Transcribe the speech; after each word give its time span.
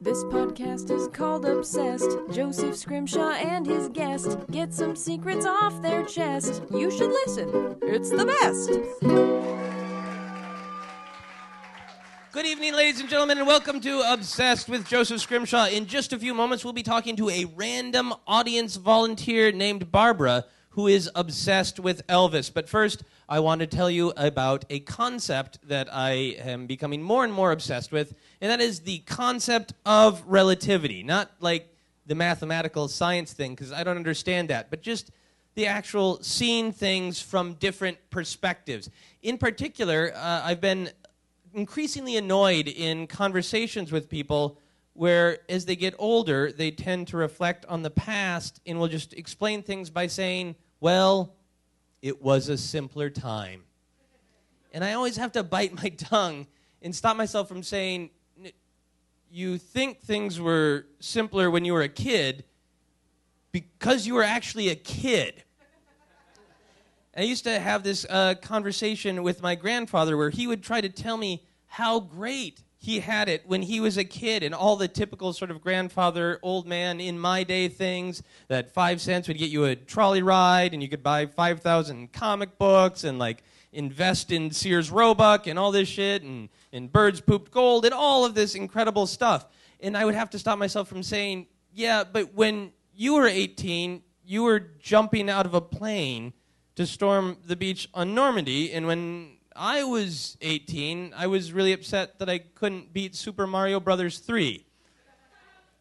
This 0.00 0.22
podcast 0.26 0.92
is 0.92 1.08
called 1.08 1.44
Obsessed. 1.44 2.08
Joseph 2.30 2.76
Scrimshaw 2.76 3.32
and 3.32 3.66
his 3.66 3.88
guest 3.88 4.38
get 4.48 4.72
some 4.72 4.94
secrets 4.94 5.44
off 5.44 5.82
their 5.82 6.04
chest. 6.04 6.62
You 6.70 6.88
should 6.88 7.10
listen, 7.10 7.76
it's 7.82 8.08
the 8.10 8.24
best. 8.24 8.70
Good 12.30 12.46
evening, 12.46 12.74
ladies 12.74 13.00
and 13.00 13.08
gentlemen, 13.08 13.38
and 13.38 13.46
welcome 13.48 13.80
to 13.80 14.12
Obsessed 14.12 14.68
with 14.68 14.86
Joseph 14.86 15.20
Scrimshaw. 15.20 15.66
In 15.66 15.86
just 15.86 16.12
a 16.12 16.18
few 16.18 16.32
moments, 16.32 16.62
we'll 16.62 16.72
be 16.72 16.84
talking 16.84 17.16
to 17.16 17.28
a 17.28 17.46
random 17.56 18.14
audience 18.24 18.76
volunteer 18.76 19.50
named 19.50 19.90
Barbara 19.90 20.44
who 20.78 20.86
is 20.86 21.10
obsessed 21.16 21.80
with 21.80 22.06
Elvis. 22.06 22.54
But 22.54 22.68
first, 22.68 23.02
I 23.28 23.40
want 23.40 23.62
to 23.62 23.66
tell 23.66 23.90
you 23.90 24.12
about 24.16 24.64
a 24.70 24.78
concept 24.78 25.58
that 25.66 25.92
I 25.92 26.10
am 26.38 26.68
becoming 26.68 27.02
more 27.02 27.24
and 27.24 27.32
more 27.32 27.50
obsessed 27.50 27.90
with, 27.90 28.14
and 28.40 28.48
that 28.48 28.60
is 28.60 28.78
the 28.78 28.98
concept 28.98 29.72
of 29.84 30.22
relativity. 30.24 31.02
Not 31.02 31.32
like 31.40 31.74
the 32.06 32.14
mathematical 32.14 32.86
science 32.86 33.32
thing, 33.32 33.56
because 33.56 33.72
I 33.72 33.82
don't 33.82 33.96
understand 33.96 34.50
that, 34.50 34.70
but 34.70 34.80
just 34.80 35.10
the 35.56 35.66
actual 35.66 36.22
seeing 36.22 36.70
things 36.70 37.20
from 37.20 37.54
different 37.54 37.98
perspectives. 38.10 38.88
In 39.20 39.36
particular, 39.36 40.12
uh, 40.14 40.42
I've 40.44 40.60
been 40.60 40.90
increasingly 41.54 42.16
annoyed 42.16 42.68
in 42.68 43.08
conversations 43.08 43.90
with 43.90 44.08
people 44.08 44.60
where 44.92 45.38
as 45.48 45.64
they 45.64 45.74
get 45.74 45.96
older 45.98 46.52
they 46.52 46.70
tend 46.70 47.08
to 47.08 47.16
reflect 47.16 47.66
on 47.66 47.82
the 47.82 47.90
past 47.90 48.60
and 48.64 48.78
will 48.78 48.86
just 48.86 49.12
explain 49.14 49.60
things 49.60 49.90
by 49.90 50.06
saying 50.06 50.54
well 50.80 51.34
it 52.00 52.22
was 52.22 52.48
a 52.48 52.56
simpler 52.56 53.10
time. 53.10 53.62
And 54.72 54.84
i 54.84 54.92
always 54.92 55.16
have 55.16 55.32
to 55.32 55.42
bite 55.42 55.74
my 55.74 55.88
tongue 55.96 56.46
and 56.82 56.94
stop 56.94 57.16
myself 57.16 57.48
from 57.48 57.62
saying 57.62 58.10
you 59.30 59.58
think 59.58 60.00
things 60.00 60.40
were 60.40 60.86
simpler 61.00 61.50
when 61.50 61.64
you 61.64 61.72
were 61.72 61.82
a 61.82 61.88
kid 61.88 62.44
because 63.52 64.06
you 64.06 64.14
were 64.14 64.22
actually 64.22 64.68
a 64.68 64.74
kid. 64.74 65.42
I 67.16 67.22
used 67.22 67.44
to 67.44 67.58
have 67.58 67.82
this 67.82 68.06
uh, 68.08 68.34
conversation 68.40 69.22
with 69.22 69.42
my 69.42 69.54
grandfather 69.54 70.16
where 70.16 70.30
he 70.30 70.46
would 70.46 70.62
try 70.62 70.80
to 70.80 70.88
tell 70.88 71.16
me 71.16 71.42
how 71.66 72.00
great 72.00 72.62
he 72.80 73.00
had 73.00 73.28
it 73.28 73.42
when 73.46 73.62
he 73.62 73.80
was 73.80 73.98
a 73.98 74.04
kid 74.04 74.44
and 74.44 74.54
all 74.54 74.76
the 74.76 74.86
typical 74.86 75.32
sort 75.32 75.50
of 75.50 75.60
grandfather, 75.60 76.38
old 76.42 76.66
man 76.66 77.00
in 77.00 77.18
my 77.18 77.42
day 77.42 77.68
things 77.68 78.22
that 78.46 78.72
five 78.72 79.00
cents 79.00 79.26
would 79.26 79.36
get 79.36 79.50
you 79.50 79.64
a 79.64 79.74
trolley 79.74 80.22
ride 80.22 80.72
and 80.72 80.82
you 80.82 80.88
could 80.88 81.02
buy 81.02 81.26
5,000 81.26 82.12
comic 82.12 82.56
books 82.56 83.02
and 83.02 83.18
like 83.18 83.42
invest 83.72 84.30
in 84.30 84.52
Sears 84.52 84.92
Roebuck 84.92 85.48
and 85.48 85.58
all 85.58 85.72
this 85.72 85.88
shit 85.88 86.22
and, 86.22 86.48
and 86.72 86.90
birds 86.90 87.20
pooped 87.20 87.50
gold 87.50 87.84
and 87.84 87.92
all 87.92 88.24
of 88.24 88.34
this 88.34 88.54
incredible 88.54 89.08
stuff. 89.08 89.46
And 89.80 89.96
I 89.96 90.04
would 90.04 90.14
have 90.14 90.30
to 90.30 90.38
stop 90.38 90.58
myself 90.58 90.88
from 90.88 91.02
saying, 91.02 91.48
yeah, 91.72 92.04
but 92.04 92.32
when 92.34 92.72
you 92.94 93.14
were 93.14 93.26
18, 93.26 94.02
you 94.24 94.44
were 94.44 94.60
jumping 94.78 95.28
out 95.28 95.46
of 95.46 95.54
a 95.54 95.60
plane 95.60 96.32
to 96.76 96.86
storm 96.86 97.38
the 97.44 97.56
beach 97.56 97.88
on 97.92 98.14
Normandy, 98.14 98.72
and 98.72 98.86
when 98.86 99.37
I 99.58 99.82
was 99.82 100.38
18, 100.40 101.14
I 101.16 101.26
was 101.26 101.52
really 101.52 101.72
upset 101.72 102.20
that 102.20 102.30
I 102.30 102.38
couldn't 102.38 102.92
beat 102.92 103.16
Super 103.16 103.44
Mario 103.44 103.80
Brothers 103.80 104.20
3. 104.20 104.64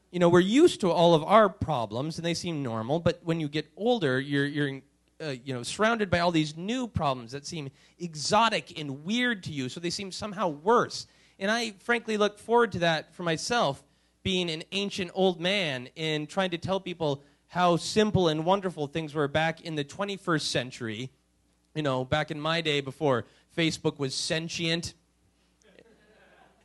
You 0.09 0.19
know, 0.19 0.29
we're 0.29 0.39
used 0.39 0.81
to 0.81 0.89
all 0.89 1.13
of 1.13 1.23
our 1.23 1.47
problems 1.47 2.17
and 2.17 2.25
they 2.25 2.33
seem 2.33 2.63
normal, 2.63 2.99
but 2.99 3.19
when 3.23 3.39
you 3.39 3.47
get 3.47 3.67
older, 3.77 4.19
you're, 4.19 4.47
you're 4.47 4.81
uh, 5.23 5.35
you 5.43 5.53
know, 5.53 5.61
surrounded 5.61 6.09
by 6.09 6.19
all 6.19 6.31
these 6.31 6.57
new 6.57 6.87
problems 6.87 7.33
that 7.33 7.45
seem 7.45 7.69
exotic 7.99 8.79
and 8.79 9.03
weird 9.03 9.43
to 9.43 9.51
you, 9.51 9.69
so 9.69 9.79
they 9.79 9.91
seem 9.91 10.11
somehow 10.11 10.47
worse. 10.47 11.05
And 11.37 11.51
I 11.51 11.75
frankly 11.79 12.17
look 12.17 12.39
forward 12.39 12.71
to 12.71 12.79
that 12.79 13.13
for 13.13 13.21
myself, 13.21 13.83
being 14.23 14.49
an 14.49 14.63
ancient 14.71 15.11
old 15.13 15.39
man 15.39 15.87
and 15.95 16.27
trying 16.27 16.49
to 16.49 16.57
tell 16.57 16.79
people 16.79 17.23
how 17.45 17.77
simple 17.77 18.27
and 18.27 18.43
wonderful 18.43 18.87
things 18.87 19.13
were 19.13 19.27
back 19.27 19.61
in 19.61 19.75
the 19.75 19.83
21st 19.83 20.41
century. 20.41 21.11
You 21.75 21.83
know, 21.83 22.03
back 22.03 22.31
in 22.31 22.41
my 22.41 22.61
day 22.61 22.81
before 22.81 23.25
Facebook 23.57 23.97
was 23.97 24.13
sentient, 24.13 24.93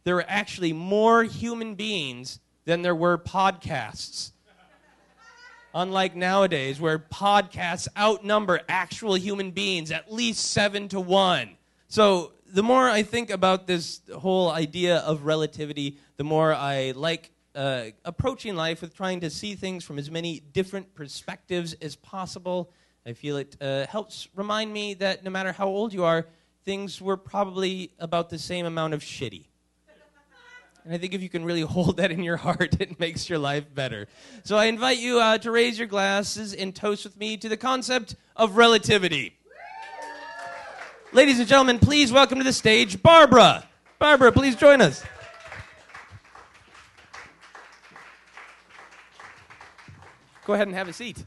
there 0.05 0.15
were 0.15 0.25
actually 0.29 0.73
more 0.73 1.25
human 1.25 1.75
beings 1.75 2.41
than 2.65 2.83
there 2.83 2.95
were 2.95 3.17
podcasts. 3.17 4.33
Unlike 5.75 6.17
nowadays, 6.17 6.81
where 6.81 6.99
podcasts 6.99 7.89
outnumber 7.99 8.61
actual 8.69 9.15
human 9.15 9.53
beings 9.53 9.91
at 9.91 10.13
least 10.13 10.45
seven 10.51 10.87
to 10.89 11.01
one. 11.01 11.57
So, 11.89 12.33
the 12.47 12.63
more 12.63 12.91
I 12.91 13.03
think 13.03 13.31
about 13.31 13.67
this 13.67 14.03
whole 14.15 14.51
idea 14.51 14.99
of 14.99 15.25
relativity, 15.25 15.97
the 16.19 16.25
more 16.25 16.53
I 16.53 16.93
like 16.95 17.31
uh, 17.55 17.85
approaching 18.05 18.55
life 18.55 18.83
with 18.83 18.95
trying 18.95 19.21
to 19.21 19.31
see 19.31 19.55
things 19.55 19.85
from 19.85 19.99
as 19.99 20.11
many 20.11 20.41
different 20.41 20.95
perspectives 20.95 21.73
as 21.81 21.97
possible. 21.97 22.71
I 23.07 23.15
feel 23.15 23.39
it 23.39 23.57
uh, 23.59 23.87
helps 23.87 24.29
remind 24.35 24.71
me 24.71 24.93
that 24.95 25.25
no 25.25 25.31
matter 25.31 25.53
how 25.53 25.67
old 25.67 25.95
you 25.95 26.05
are, 26.05 26.27
things 26.65 27.01
were 27.01 27.17
probably 27.17 27.93
about 27.99 28.31
the 28.31 28.39
same 28.39 28.67
amount 28.67 28.95
of 28.95 29.01
shitty. 29.01 29.47
And 30.85 30.93
I 30.93 30.99
think 30.99 31.15
if 31.15 31.23
you 31.23 31.29
can 31.29 31.45
really 31.45 31.61
hold 31.63 31.99
that 31.99 32.11
in 32.11 32.23
your 32.23 32.37
heart, 32.37 32.77
it 32.81 32.99
makes 32.99 33.29
your 33.29 33.39
life 33.39 33.73
better. 33.73 34.09
So 34.45 34.57
I 34.57 34.67
invite 34.67 34.99
you 34.99 35.21
uh, 35.21 35.39
to 35.39 35.51
raise 35.51 35.79
your 35.79 35.89
glasses 35.89 36.55
and 36.55 36.75
toast 36.75 37.05
with 37.05 37.17
me 37.17 37.37
to 37.37 37.49
the 37.49 37.57
concept 37.57 38.17
of 38.37 38.57
relativity. 38.57 39.37
Ladies 41.13 41.39
and 41.39 41.47
gentlemen, 41.47 41.79
please 41.79 42.11
welcome 42.11 42.39
to 42.39 42.45
the 42.45 42.55
stage 42.55 43.03
Barbara. 43.03 43.69
Barbara, 43.99 44.33
please 44.33 44.57
join 44.57 44.81
us. 44.81 45.05
Go 50.45 50.55
ahead 50.55 50.67
and 50.67 50.75
have 50.75 50.89
a 50.89 50.93
seat. 50.93 51.23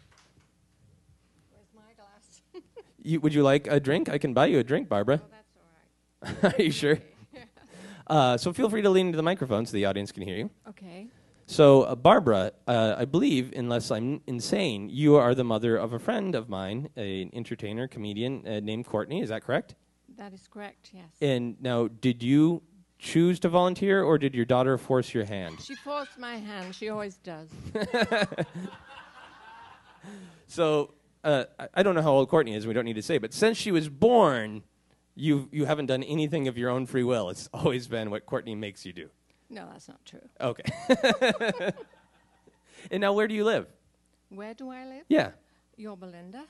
Where's 1.51 1.67
my 1.73 1.93
glass? 1.95 2.63
You, 3.05 3.19
would 3.19 3.33
you 3.33 3.43
like 3.43 3.67
a 3.67 3.79
drink? 3.79 4.09
I 4.09 4.17
can 4.17 4.33
buy 4.33 4.47
you 4.47 4.57
a 4.59 4.63
drink, 4.63 4.89
Barbara. 4.89 5.21
oh, 5.23 5.27
that's 5.31 6.43
all 6.43 6.43
right. 6.43 6.53
Are 6.59 6.63
you 6.63 6.71
sure? 6.71 6.99
Uh, 8.07 8.37
so 8.37 8.53
feel 8.53 8.69
free 8.69 8.83
to 8.83 8.89
lean 8.91 9.07
into 9.07 9.17
the 9.17 9.23
microphone 9.23 9.65
so 9.65 9.71
the 9.73 9.83
audience 9.85 10.11
can 10.11 10.21
hear 10.21 10.37
you. 10.37 10.47
Okay. 10.69 11.07
So, 11.47 11.81
uh, 11.81 11.95
Barbara, 11.95 12.51
uh, 12.67 12.93
I 12.99 13.05
believe, 13.05 13.51
unless 13.55 13.89
I'm 13.89 14.21
insane, 14.27 14.89
you 14.91 15.15
are 15.15 15.33
the 15.33 15.43
mother 15.43 15.75
of 15.75 15.91
a 15.91 15.97
friend 15.97 16.35
of 16.35 16.47
mine, 16.47 16.89
an 16.95 17.31
entertainer, 17.33 17.87
comedian 17.87 18.47
uh, 18.47 18.59
named 18.59 18.85
Courtney. 18.85 19.21
Is 19.23 19.29
that 19.29 19.41
correct? 19.43 19.73
That 20.19 20.33
is 20.33 20.47
correct, 20.47 20.91
yes. 20.93 21.05
And 21.19 21.55
now, 21.59 21.87
did 21.87 22.21
you 22.21 22.61
choose 22.99 23.39
to 23.39 23.49
volunteer, 23.49 24.03
or 24.03 24.19
did 24.19 24.35
your 24.35 24.45
daughter 24.45 24.77
force 24.77 25.11
your 25.11 25.25
hand? 25.25 25.59
she 25.61 25.73
forced 25.73 26.19
my 26.19 26.35
hand. 26.35 26.75
She 26.75 26.89
always 26.89 27.15
does. 27.17 27.49
So, 30.47 30.93
uh, 31.25 31.45
I- 31.73 31.83
don't 31.83 31.95
know 31.95 32.01
how 32.01 32.11
old 32.13 32.29
Courtney 32.29 32.55
is. 32.55 32.65
We 32.67 32.73
don't 32.73 32.85
need 32.85 32.95
to 32.95 33.01
say, 33.01 33.17
but 33.17 33.33
since 33.33 33.57
she 33.57 33.71
was 33.71 33.89
born, 33.89 34.63
you 35.15 35.49
you 35.51 35.65
haven't 35.65 35.87
done 35.87 36.03
anything 36.03 36.47
of 36.47 36.57
your 36.57 36.69
own 36.69 36.85
free 36.85 37.03
will. 37.03 37.29
It's 37.29 37.49
always 37.53 37.87
been 37.87 38.09
what 38.11 38.25
Courtney 38.25 38.55
makes 38.55 38.85
you 38.85 38.93
do. 38.93 39.09
No, 39.49 39.67
that's 39.71 39.87
not 39.87 40.03
true. 40.05 40.21
Okay. 40.41 40.63
and 42.91 43.01
now, 43.01 43.13
where 43.13 43.27
do 43.27 43.33
you 43.35 43.43
live? 43.43 43.67
Where 44.29 44.53
do 44.53 44.69
I 44.69 44.85
live? 44.85 45.03
Yeah. 45.09 45.31
Yorba 45.77 46.05
Linda, 46.05 46.43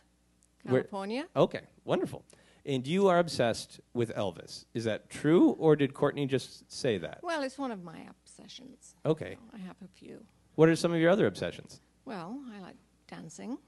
Where- 0.64 0.82
California. 0.82 1.26
Okay. 1.36 1.62
Wonderful. 1.84 2.24
And 2.66 2.88
you 2.88 3.08
are 3.10 3.20
obsessed 3.20 3.80
with 3.94 4.16
Elvis. 4.16 4.66
Is 4.74 4.86
that 4.86 5.10
true, 5.10 5.50
or 5.52 5.76
did 5.76 5.94
Courtney 5.94 6.26
just 6.26 6.72
say 6.72 6.98
that? 6.98 7.20
Well, 7.22 7.44
it's 7.44 7.60
one 7.60 7.70
of 7.72 7.84
my 7.84 8.08
obsessions. 8.10 8.96
Okay. 9.06 9.38
I 9.54 9.60
have 9.60 9.76
a 9.84 9.88
few. 9.88 10.24
What 10.56 10.68
are 10.70 10.76
some 10.76 10.92
of 10.92 11.00
your 11.00 11.12
other 11.12 11.28
obsessions? 11.28 11.80
Well, 12.06 12.40
I 12.56 12.60
like 12.62 12.76
dancing. 13.08 13.60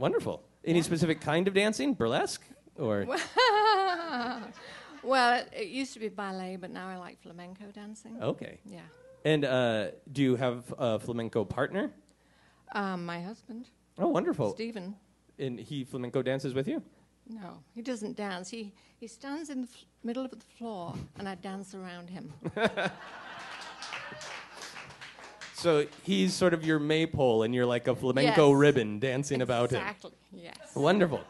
Wonderful. 0.00 0.42
Any 0.64 0.82
specific 0.82 1.20
kind 1.20 1.46
of 1.46 1.54
dancing? 1.54 1.94
Burlesque? 1.94 2.42
Or 2.78 3.06
Well, 5.02 5.38
it, 5.40 5.48
it 5.56 5.68
used 5.68 5.92
to 5.94 6.00
be 6.00 6.08
ballet, 6.08 6.56
but 6.56 6.70
now 6.70 6.88
I 6.88 6.96
like 6.96 7.20
flamenco 7.22 7.64
dancing. 7.72 8.18
okay. 8.22 8.58
Yeah. 8.66 8.80
And 9.24 9.44
uh, 9.44 9.88
do 10.12 10.22
you 10.22 10.36
have 10.36 10.72
a 10.78 10.98
flamenco 10.98 11.44
partner? 11.44 11.90
Um, 12.72 13.04
my 13.06 13.20
husband, 13.20 13.66
Oh, 13.98 14.08
wonderful. 14.08 14.52
Stephen. 14.54 14.94
And 15.38 15.58
he 15.58 15.84
flamenco 15.84 16.22
dances 16.22 16.54
with 16.54 16.66
you? 16.68 16.82
No, 17.28 17.58
he 17.74 17.82
doesn't 17.82 18.16
dance. 18.16 18.48
He, 18.50 18.72
he 18.98 19.06
stands 19.06 19.50
in 19.50 19.62
the 19.62 19.68
f- 19.68 19.84
middle 20.02 20.24
of 20.24 20.30
the 20.30 20.38
floor, 20.58 20.94
and 21.18 21.28
I 21.28 21.34
dance 21.34 21.74
around 21.74 22.08
him. 22.10 22.32
So 25.60 25.86
he's 26.04 26.32
sort 26.32 26.54
of 26.54 26.64
your 26.64 26.78
maypole, 26.78 27.42
and 27.42 27.54
you're 27.54 27.66
like 27.66 27.86
a 27.86 27.94
flamenco 27.94 28.48
Yes. 28.50 28.58
ribbon 28.58 28.98
dancing 28.98 29.42
about 29.42 29.70
him. 29.70 29.80
Exactly. 29.82 30.12
Yes. 30.32 30.56
Wonderful. 30.74 31.20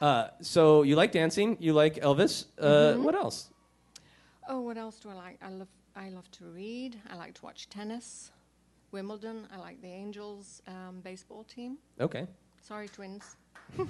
Uh, 0.00 0.28
so 0.40 0.82
you 0.82 0.96
like 0.96 1.12
dancing? 1.12 1.58
You 1.60 1.74
like 1.74 1.96
Elvis? 1.96 2.46
Uh, 2.58 2.94
What 2.94 3.14
else? 3.14 3.50
Oh, 4.48 4.60
what 4.62 4.78
else 4.78 4.98
do 5.00 5.10
I 5.10 5.14
like? 5.14 5.38
I 5.42 5.50
love 5.50 5.68
I 5.94 6.08
love 6.08 6.30
to 6.38 6.46
read. 6.46 6.98
I 7.10 7.16
like 7.16 7.34
to 7.34 7.42
watch 7.44 7.68
tennis, 7.68 8.30
Wimbledon. 8.90 9.46
I 9.54 9.58
like 9.58 9.82
the 9.82 9.92
Angels 9.92 10.62
um, 10.66 11.02
baseball 11.02 11.44
team. 11.44 11.76
Okay. 12.00 12.26
Sorry, 12.62 12.88
twins. 12.88 13.36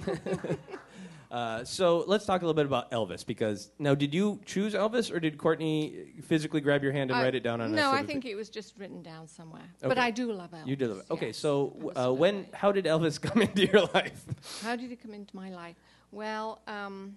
Uh, 1.33 1.63
so 1.63 2.03
let's 2.05 2.25
talk 2.25 2.43
a 2.43 2.45
little 2.45 2.53
bit 2.53 2.67
about 2.67 2.91
Elvis 2.91 3.25
because 3.25 3.71
now, 3.79 3.95
did 3.95 4.13
you 4.13 4.39
choose 4.45 4.75
Elvis 4.75 5.11
or 5.11 5.19
did 5.19 5.35
Courtney 5.39 6.13
physically 6.21 6.61
grab 6.61 6.83
your 6.83 6.91
hand 6.91 7.09
and 7.09 7.19
I- 7.19 7.23
write 7.23 7.33
it 7.33 7.41
down 7.41 7.59
on 7.59 7.73
a 7.73 7.75
No, 7.75 7.91
I 7.91 8.03
think 8.03 8.23
it 8.23 8.35
was 8.35 8.49
just 8.49 8.75
written 8.77 9.01
down 9.01 9.27
somewhere. 9.27 9.63
But 9.81 9.97
I 9.97 10.11
do 10.11 10.31
love 10.31 10.51
Elvis. 10.51 10.67
you 10.67 10.75
did. 10.75 10.91
it. 10.91 11.05
Okay, 11.09 11.27
yes, 11.27 11.37
so 11.37 11.91
uh, 11.95 12.13
when, 12.13 12.45
how 12.53 12.71
did 12.71 12.85
Elvis 12.85 13.19
come 13.27 13.41
into 13.41 13.65
your 13.65 13.81
life? 13.95 14.23
How 14.61 14.75
did 14.75 14.91
he 14.91 14.95
come 14.95 15.15
into 15.15 15.35
my 15.35 15.49
life? 15.49 15.75
Well, 16.11 16.61
um, 16.67 17.15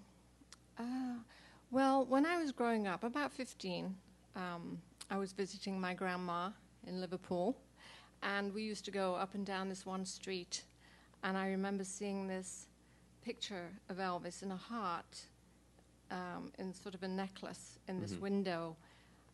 uh, 0.79 0.83
well, 1.69 2.03
when 2.05 2.25
I 2.25 2.37
was 2.41 2.51
growing 2.51 2.87
up, 2.87 3.03
about 3.03 3.31
15, 3.31 3.95
um, 4.35 4.81
I 5.11 5.19
was 5.19 5.31
visiting 5.31 5.79
my 5.79 5.93
grandma 5.93 6.49
in 6.87 6.99
Liverpool, 6.99 7.55
and 8.23 8.51
we 8.51 8.63
used 8.63 8.83
to 8.85 8.91
go 8.91 9.13
up 9.13 9.35
and 9.35 9.45
down 9.45 9.69
this 9.69 9.85
one 9.85 10.05
street, 10.07 10.63
and 11.27 11.37
I 11.37 11.49
remember 11.49 11.83
seeing 11.83 12.27
this 12.27 12.67
picture 13.21 13.67
of 13.89 13.97
Elvis 13.97 14.41
in 14.43 14.51
a 14.51 14.55
heart, 14.55 15.13
um, 16.09 16.51
in 16.57 16.73
sort 16.73 16.95
of 16.95 17.03
a 17.03 17.07
necklace 17.07 17.77
in 17.89 17.99
this 17.99 18.13
window, 18.13 18.75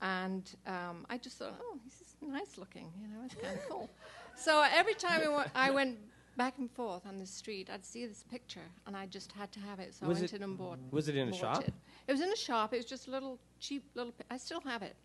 and 0.02 0.50
um, 0.66 1.06
I 1.10 1.18
just 1.20 1.38
thought, 1.38 1.54
oh, 1.62 1.78
this 1.86 2.02
is 2.02 2.16
nice 2.20 2.58
looking, 2.58 2.92
you 3.00 3.08
know, 3.08 3.24
it's 3.26 3.36
kind 3.36 3.56
of 3.56 3.70
cool. 3.70 3.90
So 4.36 4.64
every 4.74 4.96
time 4.96 5.22
I 5.24 5.28
wa- 5.30 5.46
I 5.54 5.70
went 5.70 6.00
back 6.36 6.56
and 6.58 6.70
forth 6.72 7.06
on 7.06 7.20
the 7.20 7.28
street, 7.28 7.70
I'd 7.72 7.86
see 7.86 8.08
this 8.08 8.24
picture, 8.32 8.68
and 8.88 8.98
I 8.98 9.06
just 9.06 9.32
had 9.34 9.52
to 9.52 9.60
have 9.60 9.80
it. 9.80 9.94
So 9.94 10.08
Was 10.08 10.18
I 10.18 10.22
went 10.22 10.34
it- 10.34 10.36
in 10.38 10.44
and 10.44 10.58
bought. 10.58 10.80
Was 10.92 11.08
it 11.10 11.16
in 11.16 11.30
a 11.30 11.34
shop? 11.34 11.62
It. 11.64 11.74
It 12.08 12.12
was 12.12 12.22
in 12.22 12.32
a 12.32 12.36
shop. 12.36 12.74
It 12.74 12.78
was 12.78 12.86
just 12.88 13.08
a 13.08 13.12
little 13.12 13.38
cheap 13.60 13.84
little. 13.94 14.12
pi- 14.14 14.26
I 14.32 14.38
still 14.38 14.62
have 14.62 14.82
it. 14.82 14.96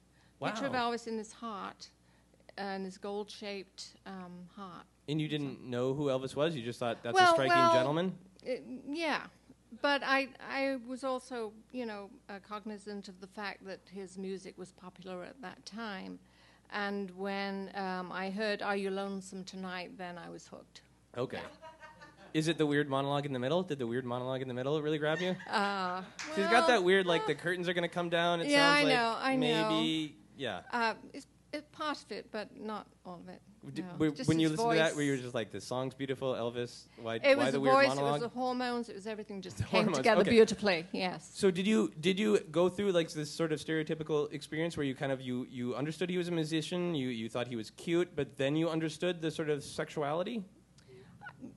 Picture 0.43 0.64
of 0.67 0.73
Elvis 0.73 1.06
in 1.06 1.17
this 1.19 1.32
heart, 1.32 1.91
uh, 2.56 2.62
and 2.62 2.87
this 2.87 2.96
gold-shaped 2.96 3.88
um, 4.06 4.32
heart. 4.56 4.87
And 5.08 5.20
you 5.20 5.28
didn't 5.28 5.64
know 5.64 5.94
who 5.94 6.06
Elvis 6.06 6.37
was? 6.37 6.55
You 6.55 6.62
just 6.62 6.78
thought 6.78 6.99
that's 7.02 7.19
a 7.19 7.26
striking 7.28 7.49
well, 7.49 7.72
gentleman? 7.72 8.14
It, 8.44 8.62
yeah, 8.87 9.22
but 9.81 10.02
I 10.05 10.28
I 10.50 10.76
was 10.87 11.02
also 11.02 11.52
you 11.72 11.87
know 11.87 12.10
uh, 12.28 12.34
cognizant 12.46 13.08
of 13.08 13.20
the 13.20 13.26
fact 13.26 13.64
that 13.66 13.81
his 13.90 14.19
music 14.19 14.58
was 14.58 14.72
popular 14.72 15.25
at 15.25 15.40
that 15.40 15.64
time, 15.64 16.19
and 16.70 17.10
when 17.16 17.70
um, 17.75 18.12
I 18.12 18.31
heard 18.31 18.60
"Are 18.60 18.76
You 18.76 18.90
Lonesome 18.90 19.44
Tonight," 19.44 19.96
then 19.96 20.19
I 20.19 20.28
was 20.28 20.46
hooked. 20.46 20.82
Okay. 21.16 21.40
Is 22.34 22.46
it 22.46 22.58
the 22.58 22.66
weird 22.66 22.90
monologue 22.90 23.25
in 23.25 23.32
the 23.32 23.38
middle? 23.38 23.62
Did 23.62 23.78
the 23.78 23.87
weird 23.87 24.05
monologue 24.05 24.43
in 24.43 24.49
the 24.49 24.55
middle 24.55 24.81
really 24.82 24.99
grab 24.99 25.19
you? 25.20 25.34
Uh, 25.50 26.02
She's 26.37 26.46
got 26.46 26.69
that 26.69 26.84
weird, 26.84 27.06
like 27.06 27.26
the 27.26 27.34
curtains 27.34 27.69
are 27.70 27.72
going 27.72 27.88
to 27.88 27.94
come 27.94 28.10
down. 28.10 28.43
It 28.43 28.49
Yeah, 28.49 28.58
sounds 28.66 28.78
I 28.78 28.82
like 28.82 28.93
know, 28.93 29.16
I 29.19 29.37
know. 29.37 29.70
maybe, 29.70 30.16
yeah. 30.37 30.60
Uh, 30.70 30.94
it's, 31.14 31.26
it's 31.55 31.66
part 31.72 31.96
of 32.02 32.12
it, 32.12 32.26
but 32.31 32.55
not 32.60 32.87
all 33.06 33.19
of 33.26 33.28
it. 33.31 33.40
D- 33.75 33.82
no. 33.82 33.88
w- 33.93 34.12
when 34.26 34.38
you 34.41 34.49
his 34.49 34.59
listen 34.59 34.70
to 34.70 34.76
that, 34.76 34.88
voice. 34.91 34.97
were 34.97 35.03
you 35.03 35.17
just 35.19 35.35
like, 35.35 35.50
the 35.50 35.61
song's 35.61 35.94
beautiful, 35.94 36.32
Elvis? 36.35 36.85
Why, 37.00 37.17
It 37.17 37.23
why 37.25 37.35
was 37.35 37.47
the 37.47 37.53
the 37.53 37.61
weird 37.61 37.75
voice, 37.75 37.88
monologue? 37.88 38.09
it 38.09 38.12
was 38.12 38.23
the 38.23 38.29
hormones, 38.41 38.88
it 38.88 38.94
was 38.97 39.06
everything 39.06 39.41
just 39.43 39.56
The 39.62 39.65
came 39.65 39.70
hormones, 39.85 39.97
together 39.99 40.20
okay. 40.23 40.31
beautifully. 40.31 40.87
Yes. 40.93 41.31
So 41.35 41.50
did 41.50 41.67
you 41.67 41.93
did 42.00 42.19
you 42.19 42.38
go 42.50 42.69
through 42.69 42.93
like 42.93 43.11
this 43.12 43.31
sort 43.31 43.53
of 43.53 43.59
stereotypical 43.61 44.32
experience 44.32 44.76
where 44.76 44.87
you 44.87 44.94
kind 44.94 45.12
of 45.12 45.20
you 45.20 45.47
you 45.50 45.75
understood 45.75 46.11
he 46.11 46.19
was 46.19 46.29
a 46.29 46.32
musician, 46.32 46.94
you 46.94 47.09
you 47.09 47.29
thought 47.29 47.49
he 47.49 47.56
was 47.56 47.70
cute, 47.70 48.09
but 48.17 48.37
then 48.37 48.56
you 48.56 48.69
understood 48.70 49.20
the 49.23 49.31
sort 49.31 49.50
of 49.50 49.62
sexuality? 49.65 50.44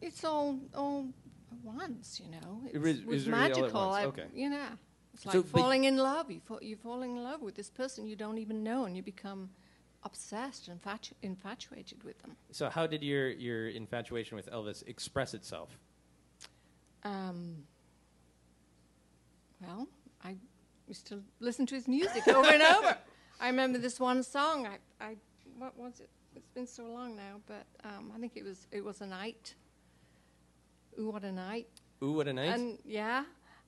It's 0.02 0.24
all 0.24 0.60
all 0.76 1.08
at 1.52 1.58
once, 1.64 2.20
you 2.24 2.30
know. 2.32 2.62
It 2.68 2.76
It 2.76 2.80
was, 2.80 2.98
was- 2.98 3.06
was 3.06 3.16
is 3.22 3.28
really 3.30 3.38
all 3.40 3.46
at 3.46 3.50
magical. 3.62 3.88
once? 3.90 4.20
I- 4.20 4.38
You 4.44 4.50
know, 4.50 4.68
it's 5.14 5.26
like 5.26 5.34
So, 5.34 5.44
falling 5.44 5.84
in 5.86 5.98
love. 5.98 6.32
You 6.32 6.40
fall, 6.40 6.60
you're 6.62 6.78
falling 6.78 7.12
in 7.18 7.24
love 7.24 7.42
with 7.42 7.56
this 7.56 7.70
person 7.70 8.06
you 8.08 8.16
don't 8.16 8.38
even 8.38 8.64
know, 8.64 8.86
and 8.86 8.96
you 8.96 9.04
become 9.04 9.50
obsessed 10.04 10.68
and 10.68 10.82
infatu- 10.82 11.14
infatuated 11.22 12.04
with 12.04 12.20
them. 12.22 12.36
So 12.52 12.70
how 12.70 12.88
did 12.88 13.04
your 13.04 13.30
your 13.30 13.70
infatuation 13.70 14.36
with 14.36 14.50
Elvis 14.52 14.86
express 14.88 15.34
itself? 15.34 15.78
Um, 17.04 17.64
well, 19.62 19.88
I 20.24 20.36
used 20.88 21.08
to 21.08 21.22
listen 21.40 21.66
to 21.68 21.76
his 21.76 21.88
music 21.88 22.28
over 22.28 22.50
and 22.50 22.62
over. 22.62 22.98
I 23.40 23.48
remember 23.48 23.80
this 23.80 24.00
one 24.00 24.24
song. 24.24 24.68
I, 24.68 24.78
I, 25.04 25.16
what 25.58 25.76
was 25.78 26.00
it? 26.00 26.10
It's 26.36 26.50
been 26.50 26.68
so 26.68 26.86
long 26.86 27.16
now, 27.16 27.42
but 27.48 27.66
um, 27.84 28.12
I 28.16 28.20
think 28.20 28.34
it 28.36 28.44
was 28.44 28.68
it 28.72 28.84
was 28.84 29.02
a 29.02 29.08
night. 29.08 29.56
Ooh, 31.00 31.10
what 31.10 31.24
a 31.24 31.32
night! 31.32 31.68
Ooh, 32.04 32.14
what 32.14 32.28
a 32.28 32.34
night! 32.34 32.54
And 32.54 32.78
yeah, 32.86 33.24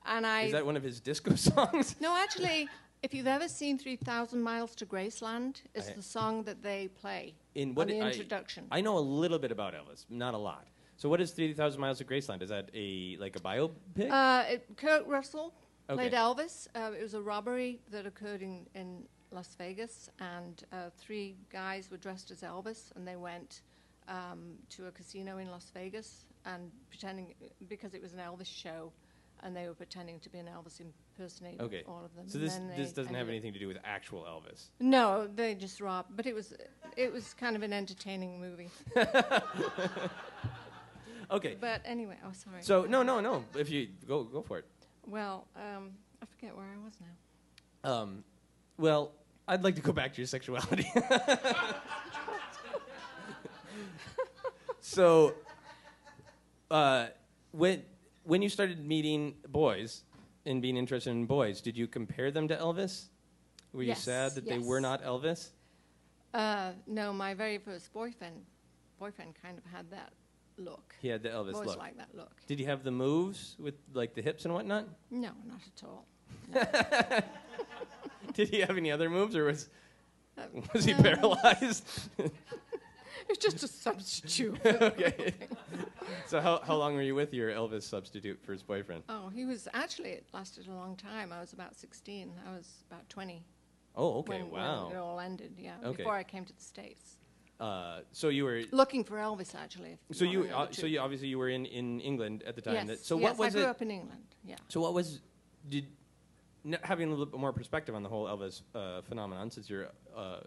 and 0.06 0.26
I. 0.26 0.44
Is 0.44 0.52
that 0.54 0.66
one 0.66 0.78
of 0.78 0.84
his 0.84 1.00
disco 1.00 1.36
songs? 1.50 1.96
no, 2.00 2.16
actually, 2.16 2.70
if 3.04 3.14
you've 3.14 3.28
ever 3.28 3.48
seen 3.48 3.78
Three 3.78 3.98
Thousand 3.98 4.42
Miles 4.42 4.74
to 4.76 4.86
Graceland, 4.86 5.62
it's 5.76 5.90
I- 5.90 5.94
the 5.94 6.02
song 6.02 6.44
that 6.44 6.64
they 6.64 6.88
play 6.88 7.36
In 7.56 7.76
what 7.76 7.90
on 7.92 8.00
the 8.00 8.02
I- 8.06 8.10
introduction. 8.10 8.68
I 8.72 8.82
know 8.82 8.98
a 8.98 9.00
little 9.22 9.40
bit 9.40 9.52
about 9.52 9.74
Elvis, 9.74 10.06
not 10.10 10.34
a 10.34 10.38
lot. 10.38 10.68
So 10.98 11.10
what 11.10 11.20
is 11.22 11.32
Three 11.32 11.54
Thousand 11.54 11.82
Miles 11.82 11.98
to 12.00 12.06
Graceland? 12.06 12.42
Is 12.42 12.50
that 12.50 12.70
a 12.74 13.18
like 13.20 13.36
a 13.36 13.40
biopic? 13.40 14.10
Uh, 14.10 14.46
it, 14.54 14.66
Kurt 14.78 15.06
Russell 15.06 15.54
played 15.88 16.14
Okay. 16.14 16.16
Elvis. 16.18 16.68
Uh, 16.76 16.92
it 16.98 17.02
was 17.04 17.14
a 17.14 17.22
robbery 17.22 17.80
that 17.92 18.06
occurred 18.06 18.42
in, 18.42 18.66
in 18.74 19.04
Las 19.32 19.56
Vegas, 19.58 20.10
and 20.20 20.64
uh, 20.72 20.90
three 20.98 21.36
guys 21.52 21.90
were 21.92 21.98
dressed 21.98 22.32
as 22.32 22.42
Elvis, 22.42 22.92
and 22.96 23.06
they 23.08 23.16
went 23.18 23.62
um, 24.08 24.54
to 24.70 24.88
a 24.88 24.92
casino 24.92 25.38
in 25.40 25.50
Las 25.50 25.72
Vegas 25.74 26.26
and 26.46 26.72
pretending 26.90 27.34
because 27.68 27.94
it 27.94 28.02
was 28.02 28.14
an 28.14 28.20
Elvis 28.20 28.46
show, 28.48 28.92
and 29.42 29.56
they 29.56 29.68
were 29.68 29.74
pretending 29.74 30.20
to 30.20 30.30
be 30.30 30.40
an 30.40 30.48
Elvis 30.48 30.80
impersonator. 31.18 31.64
okay. 31.64 31.84
all 31.88 32.04
of 32.06 32.16
them. 32.16 32.28
So 32.28 32.38
and 32.38 32.48
this 32.48 32.56
then 32.56 32.68
this 32.76 32.92
they 32.92 33.02
doesn't 33.02 33.16
have 33.16 33.30
anything 33.30 33.54
to 33.54 33.60
do 33.60 33.68
with 33.68 33.78
actual 33.84 34.24
Elvis. 34.24 34.70
No, 34.80 35.28
they 35.28 35.56
just 35.56 35.82
robbed, 35.82 36.16
but 36.16 36.26
it 36.26 36.34
was 36.34 36.54
it 36.98 37.12
was 37.12 37.34
kind 37.34 37.56
of 37.56 37.64
an 37.64 37.74
entertaining 37.74 38.40
movie. 38.40 38.70
Okay. 41.34 41.58
But 41.60 41.82
anyway, 41.84 42.18
oh 42.24 42.32
sorry. 42.32 42.62
So 42.62 42.86
no, 42.86 43.02
no, 43.02 43.20
no. 43.20 43.44
If 43.58 43.70
you 43.70 43.88
go 44.08 44.24
go 44.24 44.44
for 44.44 44.60
it. 44.60 44.66
well, 45.08 45.48
um, 45.56 45.92
I 46.22 46.26
forget 46.26 46.56
where 46.56 46.66
I 46.66 46.84
was 46.84 46.94
now. 47.02 47.92
Um, 47.92 48.24
well, 48.78 49.12
I'd 49.48 49.64
like 49.64 49.76
to 49.76 49.82
go 49.82 49.92
back 49.92 50.14
to 50.14 50.22
your 50.22 50.28
sexuality. 50.28 50.86
so, 54.80 55.34
uh, 56.70 57.08
when 57.52 57.82
when 58.24 58.44
you 58.44 58.50
started 58.50 58.86
meeting 58.86 59.36
boys 59.48 60.04
and 60.46 60.62
being 60.62 60.78
interested 60.78 61.12
in 61.12 61.26
boys, 61.26 61.62
did 61.62 61.78
you 61.78 61.88
compare 61.88 62.32
them 62.32 62.48
to 62.48 62.56
Elvis? 62.56 63.06
Were 63.74 63.82
you 63.84 63.90
Yes, 63.90 64.04
sad 64.04 64.36
that 64.36 64.46
they 64.46 64.60
were 64.60 64.80
not 64.82 65.04
Elvis? 65.04 65.50
Uh, 66.34 66.72
no, 66.88 67.14
my 67.14 67.34
very 67.34 67.58
first 67.58 67.92
boyfriend, 67.94 68.36
boyfriend 69.00 69.34
kind 69.42 69.58
of 69.58 69.66
had 69.72 69.90
that 69.92 70.12
look. 70.58 70.96
He 71.02 71.08
had 71.08 71.24
the 71.24 71.30
Elvis 71.30 71.54
Boys 71.54 71.68
look. 71.68 71.78
like 71.78 71.98
that 71.98 72.10
look. 72.14 72.32
Did 72.48 72.60
he 72.60 72.66
have 72.66 72.84
the 72.84 72.92
moves 72.92 73.56
with 73.60 73.76
like 73.94 74.14
the 74.14 74.22
hips 74.22 74.46
and 74.46 74.54
whatnot? 74.54 74.88
No, 75.10 75.30
not 75.46 75.62
at 75.66 75.84
all. 75.84 76.06
Did 78.34 78.50
he 78.50 78.60
have 78.62 78.78
any 78.78 78.92
other 78.92 79.10
moves, 79.10 79.36
or 79.36 79.46
was 79.46 79.70
Uh, 80.38 80.42
was 80.74 80.86
he 80.86 80.94
no. 80.94 81.02
paralyzed? 81.02 81.88
It's 83.30 83.38
just 83.38 83.64
a 83.64 83.68
substitute. 83.70 84.60
okay. 84.66 85.34
so 86.28 86.40
how 86.42 86.60
how 86.64 86.76
long 86.76 86.96
were 86.96 87.02
you 87.02 87.16
with 87.16 87.34
your 87.34 87.50
Elvis 87.50 87.84
substitute 87.84 88.40
for 88.46 88.52
his 88.52 88.64
boyfriend? 88.64 89.04
oh, 89.10 89.30
he 89.30 89.46
was 89.46 89.68
actually 89.74 90.10
it 90.12 90.26
lasted 90.34 90.68
a 90.68 90.72
long 90.74 90.96
time. 90.96 91.32
I 91.32 91.40
was 91.40 91.54
about 91.54 91.76
16. 91.76 92.32
I 92.48 92.52
was 92.56 92.84
about 92.90 93.08
20 93.10 93.44
Oh, 93.96 94.20
okay, 94.20 94.42
when, 94.42 94.50
wow. 94.52 94.88
when 94.88 94.96
it 94.96 95.00
all 95.00 95.20
ended. 95.20 95.54
Yeah, 95.58 95.76
Okay. 95.84 95.98
before 95.98 96.16
I 96.16 96.24
came 96.24 96.46
to 96.46 96.54
the 96.54 96.62
states, 96.62 97.18
Uh, 97.60 98.00
so 98.12 98.30
you 98.30 98.44
were 98.44 98.64
looking 98.72 99.04
for 99.04 99.18
Elvis 99.18 99.54
actually. 99.56 99.98
so 100.12 100.26
you 100.26 100.46
uh, 100.46 100.68
so 100.72 100.86
you 100.88 101.00
obviously 101.00 101.28
you 101.28 101.38
were 101.38 101.50
in, 101.50 101.66
in 101.68 102.00
England 102.02 102.44
at 102.48 102.56
the 102.56 102.62
time. 102.62 102.74
yes, 102.76 102.88
That, 102.88 103.06
so 103.06 103.18
yes, 103.20 103.24
what 103.24 103.38
was 103.38 103.56
I 103.56 103.60
grew 103.60 103.68
it? 103.68 103.70
up 103.70 103.82
in 103.82 103.92
England. 103.92 104.26
Yeah. 104.44 104.56
So 104.70 104.82
what 104.82 104.94
was 104.94 105.22
did 105.70 105.86
n- 106.66 106.80
having 106.82 107.08
a 107.08 107.12
little 107.12 107.26
bit 107.28 107.40
more 107.40 107.54
perspective 107.54 107.94
on 107.96 108.04
the 108.04 108.10
whole 108.10 108.26
Elvis 108.26 108.64
uh, 108.76 109.02
phenomenon 109.04 109.52
since 109.52 109.70
you're 109.70 109.90
uh, 110.16 110.40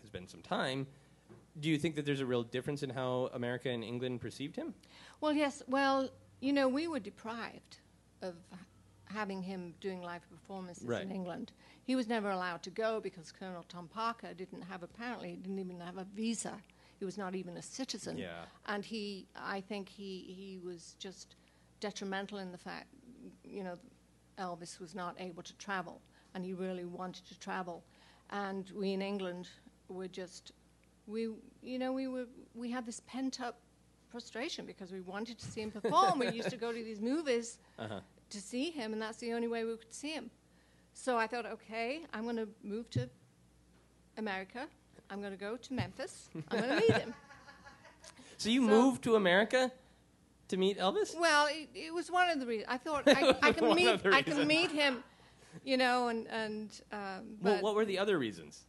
has 0.00 0.10
been 0.10 0.28
some 0.28 0.42
time. 0.42 0.86
Do 1.58 1.68
you 1.68 1.78
think 1.78 1.96
that 1.96 2.04
there's 2.06 2.20
a 2.20 2.26
real 2.26 2.42
difference 2.44 2.82
in 2.82 2.90
how 2.90 3.28
America 3.32 3.68
and 3.70 3.82
England 3.82 4.20
perceived 4.20 4.56
him? 4.56 4.74
Well, 5.20 5.32
yes. 5.32 5.62
Well, 5.66 6.08
you 6.40 6.52
know, 6.52 6.68
we 6.68 6.86
were 6.86 7.00
deprived 7.00 7.78
of 8.22 8.34
having 9.06 9.42
him 9.42 9.74
doing 9.80 10.02
live 10.02 10.22
performances 10.30 10.84
Right. 10.86 11.02
in 11.02 11.10
England. 11.10 11.52
He 11.82 11.96
was 11.96 12.06
never 12.06 12.30
allowed 12.30 12.62
to 12.62 12.70
go 12.70 13.00
because 13.00 13.32
Colonel 13.32 13.64
Tom 13.68 13.88
Parker 13.88 14.32
didn't 14.34 14.62
have 14.62 14.82
apparently 14.84 15.36
didn't 15.36 15.58
even 15.58 15.80
have 15.80 15.98
a 15.98 16.04
visa. 16.14 16.56
He 16.98 17.04
was 17.04 17.18
not 17.18 17.34
even 17.34 17.56
a 17.56 17.62
citizen. 17.62 18.16
Yeah. 18.16 18.44
And 18.66 18.84
he, 18.84 19.26
I 19.34 19.60
think 19.62 19.88
he 19.88 20.32
he 20.38 20.58
was 20.64 20.94
just 21.00 21.34
detrimental 21.80 22.38
in 22.38 22.52
the 22.52 22.58
fact, 22.58 22.86
you 23.42 23.64
know, 23.64 23.76
Elvis 24.38 24.78
was 24.78 24.94
not 24.94 25.16
able 25.18 25.42
to 25.42 25.54
travel, 25.56 26.00
and 26.34 26.44
he 26.44 26.52
really 26.52 26.84
wanted 26.84 27.26
to 27.26 27.38
travel, 27.40 27.82
and 28.30 28.70
we 28.76 28.92
in 28.92 29.02
England 29.02 29.48
were 29.88 30.06
just 30.08 30.52
we 31.10 31.28
you 31.62 31.78
know 31.78 31.92
we 31.92 32.06
were 32.08 32.26
we 32.54 32.70
had 32.70 32.84
this 32.86 33.00
pent 33.06 33.40
up 33.40 33.56
frustration 34.08 34.66
because 34.66 34.90
we 34.92 35.00
wanted 35.00 35.38
to 35.38 35.46
see 35.46 35.60
him 35.62 35.70
perform. 35.70 36.18
we 36.18 36.28
used 36.30 36.50
to 36.50 36.56
go 36.56 36.72
to 36.72 36.82
these 36.84 37.00
movies 37.00 37.58
Uh-huh. 37.78 38.00
to 38.30 38.40
see 38.40 38.70
him, 38.70 38.92
and 38.92 39.00
that's 39.02 39.18
the 39.18 39.32
only 39.32 39.48
way 39.48 39.64
we 39.64 39.76
could 39.76 39.92
see 39.94 40.10
him. 40.12 40.30
So 40.94 41.16
I 41.16 41.26
thought, 41.28 41.46
okay, 41.46 42.00
I'm 42.12 42.24
going 42.24 42.36
to 42.36 42.48
move 42.64 42.90
to 42.90 43.08
America. 44.16 44.66
I'm 45.10 45.20
going 45.20 45.32
to 45.32 45.38
go 45.38 45.56
to 45.56 45.72
Memphis. 45.72 46.28
I'm 46.50 46.58
going 46.60 46.70
to 46.70 46.76
meet 46.86 46.92
him. 47.04 47.14
So 48.38 48.48
you 48.48 48.62
So- 48.62 48.68
moved 48.68 49.02
to 49.04 49.14
America? 49.16 49.70
to 50.48 50.56
meet 50.56 50.78
Elvis? 50.78 51.16
Well, 51.16 51.46
it, 51.46 51.68
it 51.74 51.94
was 51.94 52.10
one 52.10 52.28
of 52.28 52.40
the 52.40 52.46
reasons. 52.46 52.68
I 52.68 52.78
thought 52.78 53.04
I, 53.06 53.36
I 53.48 53.52
can 53.52 53.72
meet 53.72 54.00
I 54.06 54.20
can 54.22 54.48
meet 54.48 54.72
him, 54.72 55.04
you 55.64 55.76
know, 55.76 56.08
and 56.08 56.26
and 56.26 56.68
um, 56.90 57.36
Well, 57.40 57.60
what 57.62 57.76
were 57.76 57.84
the 57.84 57.98
other 58.00 58.18
reasons? 58.18 58.64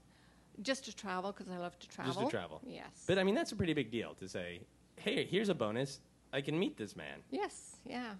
Just 0.61 0.85
to 0.85 0.95
travel 0.95 1.31
because 1.31 1.49
I 1.51 1.57
love 1.57 1.77
to 1.79 1.87
travel. 1.87 2.13
Just 2.13 2.25
to 2.25 2.29
travel. 2.31 2.61
Yes. 2.65 3.03
But 3.07 3.17
I 3.17 3.23
mean, 3.23 3.35
that's 3.35 3.51
a 3.51 3.55
pretty 3.55 3.73
big 3.73 3.91
deal 3.91 4.13
to 4.15 4.27
say, 4.27 4.61
hey, 4.97 5.25
here's 5.25 5.49
a 5.49 5.55
bonus. 5.55 5.99
I 6.33 6.41
can 6.41 6.57
meet 6.57 6.77
this 6.77 6.95
man. 6.95 7.19
Yes, 7.29 7.77
yeah. 7.85 8.13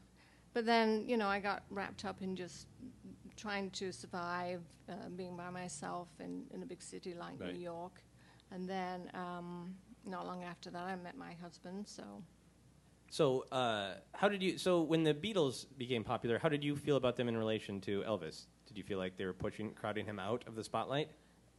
But 0.53 0.65
then, 0.65 1.05
you 1.07 1.15
know, 1.17 1.27
I 1.27 1.39
got 1.39 1.63
wrapped 1.69 2.03
up 2.03 2.21
in 2.21 2.35
just 2.35 2.67
trying 3.37 3.69
to 3.71 3.91
survive 3.93 4.61
uh, 4.89 5.07
being 5.15 5.37
by 5.37 5.49
myself 5.49 6.09
in, 6.19 6.43
in 6.53 6.61
a 6.61 6.65
big 6.65 6.81
city 6.81 7.13
like 7.13 7.39
Right. 7.39 7.53
New 7.53 7.59
York. 7.61 8.01
And 8.51 8.67
then, 8.67 9.09
um, 9.13 9.73
not 10.05 10.25
long 10.25 10.43
after 10.43 10.69
that, 10.71 10.83
I 10.83 10.95
met 10.97 11.15
my 11.17 11.33
husband. 11.41 11.87
So, 11.87 12.03
So, 13.09 13.45
uh, 13.51 13.95
how 14.13 14.27
did 14.27 14.41
you? 14.43 14.57
So, 14.57 14.81
when 14.81 15.03
the 15.03 15.13
Beatles 15.13 15.67
became 15.77 16.03
popular, 16.03 16.37
how 16.37 16.49
did 16.49 16.63
you 16.63 16.75
feel 16.75 16.97
about 16.97 17.15
them 17.15 17.27
in 17.29 17.37
relation 17.37 17.79
to 17.81 18.01
Elvis? 18.01 18.47
Did 18.67 18.77
you 18.77 18.83
feel 18.83 18.97
like 18.97 19.15
they 19.17 19.25
were 19.25 19.33
pushing, 19.33 19.71
crowding 19.73 20.05
him 20.05 20.19
out 20.19 20.43
of 20.47 20.55
the 20.55 20.63
spotlight? 20.63 21.09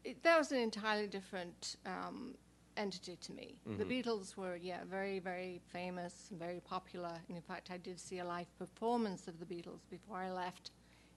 It, 0.04 0.23
that 0.23 0.38
was 0.38 0.52
an 0.52 0.59
entirely 0.59 1.06
different 1.06 1.76
um, 1.87 2.35
entity 2.76 3.16
to 3.21 3.32
me. 3.32 3.56
The 3.64 3.85
Mm-hmm. 3.85 3.92
Beatles 3.92 4.37
were, 4.37 4.56
yeah, 4.56 4.80
very, 4.90 5.18
very 5.18 5.61
famous 5.73 6.28
and 6.30 6.38
very 6.38 6.61
popular. 6.61 7.12
And 7.28 7.37
in 7.37 7.42
fact, 7.42 7.71
I 7.71 7.76
did 7.76 7.99
see 8.00 8.18
a 8.18 8.25
live 8.25 8.47
performance 8.59 9.28
of 9.28 9.38
the 9.38 9.47
Beatles 9.47 9.80
before 9.90 10.16
I 10.16 10.30
left 10.30 10.71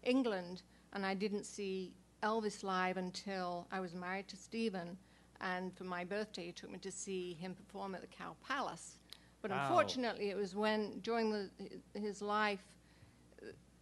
England, 0.03 0.63
and 0.93 1.05
I 1.05 1.13
didn't 1.13 1.45
see 1.45 1.93
Elvis 2.23 2.63
live 2.63 2.97
until 2.97 3.67
I 3.71 3.79
was 3.79 3.93
married 3.93 4.27
to 4.29 4.37
Stephen. 4.37 4.97
And 5.41 5.75
for 5.75 5.83
my 5.83 6.03
birthday, 6.03 6.45
he 6.47 6.51
took 6.51 6.71
me 6.71 6.79
to 6.79 6.91
see 6.91 7.33
him 7.33 7.55
perform 7.55 7.95
at 7.95 8.01
the 8.01 8.07
Cow 8.07 8.35
Palace. 8.47 8.97
But 9.41 9.51
Wow. 9.51 9.57
unfortunately, 9.61 10.29
it 10.29 10.37
was 10.37 10.55
when 10.55 10.99
during 11.01 11.31
the, 11.31 11.49
his 11.93 12.21
life 12.21 12.63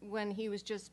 when 0.01 0.31
he 0.31 0.49
was 0.49 0.61
just 0.63 0.91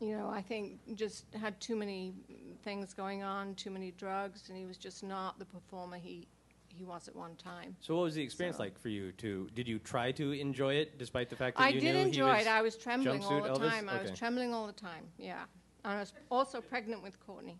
you 0.00 0.16
know, 0.16 0.28
I 0.28 0.42
think 0.42 0.78
just 0.94 1.24
had 1.34 1.60
too 1.60 1.76
many 1.76 2.14
things 2.62 2.92
going 2.94 3.22
on, 3.22 3.54
too 3.54 3.70
many 3.70 3.92
drugs, 3.92 4.48
and 4.48 4.58
he 4.58 4.66
was 4.66 4.76
just 4.76 5.02
not 5.02 5.38
the 5.38 5.44
performer 5.44 5.96
he 5.96 6.28
he 6.76 6.84
was 6.84 7.06
at 7.06 7.14
one 7.14 7.36
time. 7.36 7.76
So, 7.78 7.94
what 7.94 8.02
was 8.02 8.14
the 8.16 8.22
experience 8.22 8.56
So- 8.56 8.64
like 8.64 8.78
for 8.78 8.88
you? 8.88 9.12
To 9.12 9.48
did 9.54 9.68
you 9.68 9.78
try 9.78 10.10
to 10.12 10.32
enjoy 10.32 10.74
it 10.74 10.98
despite 10.98 11.30
the 11.30 11.36
fact 11.36 11.56
that 11.56 11.62
I 11.62 11.68
you 11.68 11.80
did 11.80 11.94
enjoy 11.94 12.32
was 12.32 12.42
it. 12.42 12.48
I 12.48 12.62
was 12.62 12.76
trembling 12.76 13.22
all 13.22 13.40
the 13.40 13.48
Elvis? 13.50 13.68
time. 13.70 13.88
I 13.88 14.02
was 14.02 14.10
trembling 14.10 14.52
all 14.52 14.66
the 14.66 14.72
time. 14.72 15.04
Yeah, 15.16 15.44
and 15.84 15.92
I 15.94 16.00
was 16.00 16.12
also 16.30 16.60
pregnant 16.60 17.02
with 17.02 17.18
Courtney. 17.24 17.58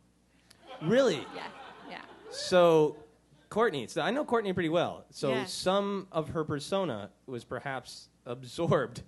really? 0.83 1.25
Yeah, 1.37 1.47
yeah. 1.89 2.01
So, 2.31 2.97
Courtney. 3.49 3.87
So 3.87 4.01
I 4.01 4.11
know 4.11 4.25
Courtney 4.25 4.53
pretty 4.53 4.69
well. 4.69 5.05
So 5.11 5.29
Yes. 5.31 5.53
some 5.53 6.09
of 6.11 6.31
her 6.31 6.43
persona 6.45 7.11
was 7.27 7.45
perhaps 7.45 8.09
absorbed 8.27 9.03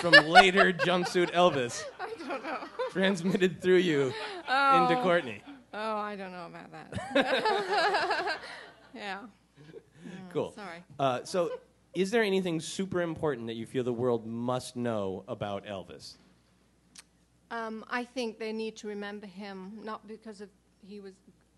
from 0.00 0.12
later 0.28 0.72
jumpsuit 0.72 1.30
Elvis, 1.32 1.82
I 2.00 2.08
don't 2.26 2.42
know. 2.42 2.58
transmitted 2.90 3.60
through 3.60 3.76
you 3.78 4.02
into 4.02 4.14
Oh. 4.48 5.00
Courtney. 5.02 5.42
Oh, 5.72 5.96
I 5.96 6.16
don't 6.16 6.32
know 6.32 6.46
about 6.46 6.70
that. 6.72 8.38
yeah. 8.94 9.20
Cool. 10.32 10.52
Sorry. 10.52 10.82
Uh, 10.98 11.22
so, 11.24 11.50
is 11.94 12.10
there 12.10 12.22
anything 12.22 12.60
super 12.60 13.02
important 13.02 13.46
that 13.48 13.54
you 13.54 13.66
feel 13.66 13.84
the 13.84 13.92
world 13.92 14.26
must 14.26 14.76
know 14.76 15.24
about 15.28 15.66
Elvis? 15.66 16.16
Um, 17.50 17.84
I 17.90 18.04
think 18.04 18.38
they 18.38 18.52
need 18.52 18.76
to 18.76 18.88
remember 18.88 19.26
him 19.26 19.72
not 19.82 20.06
because 20.06 20.40
of 20.40 20.48
he 20.86 21.00
was 21.00 21.14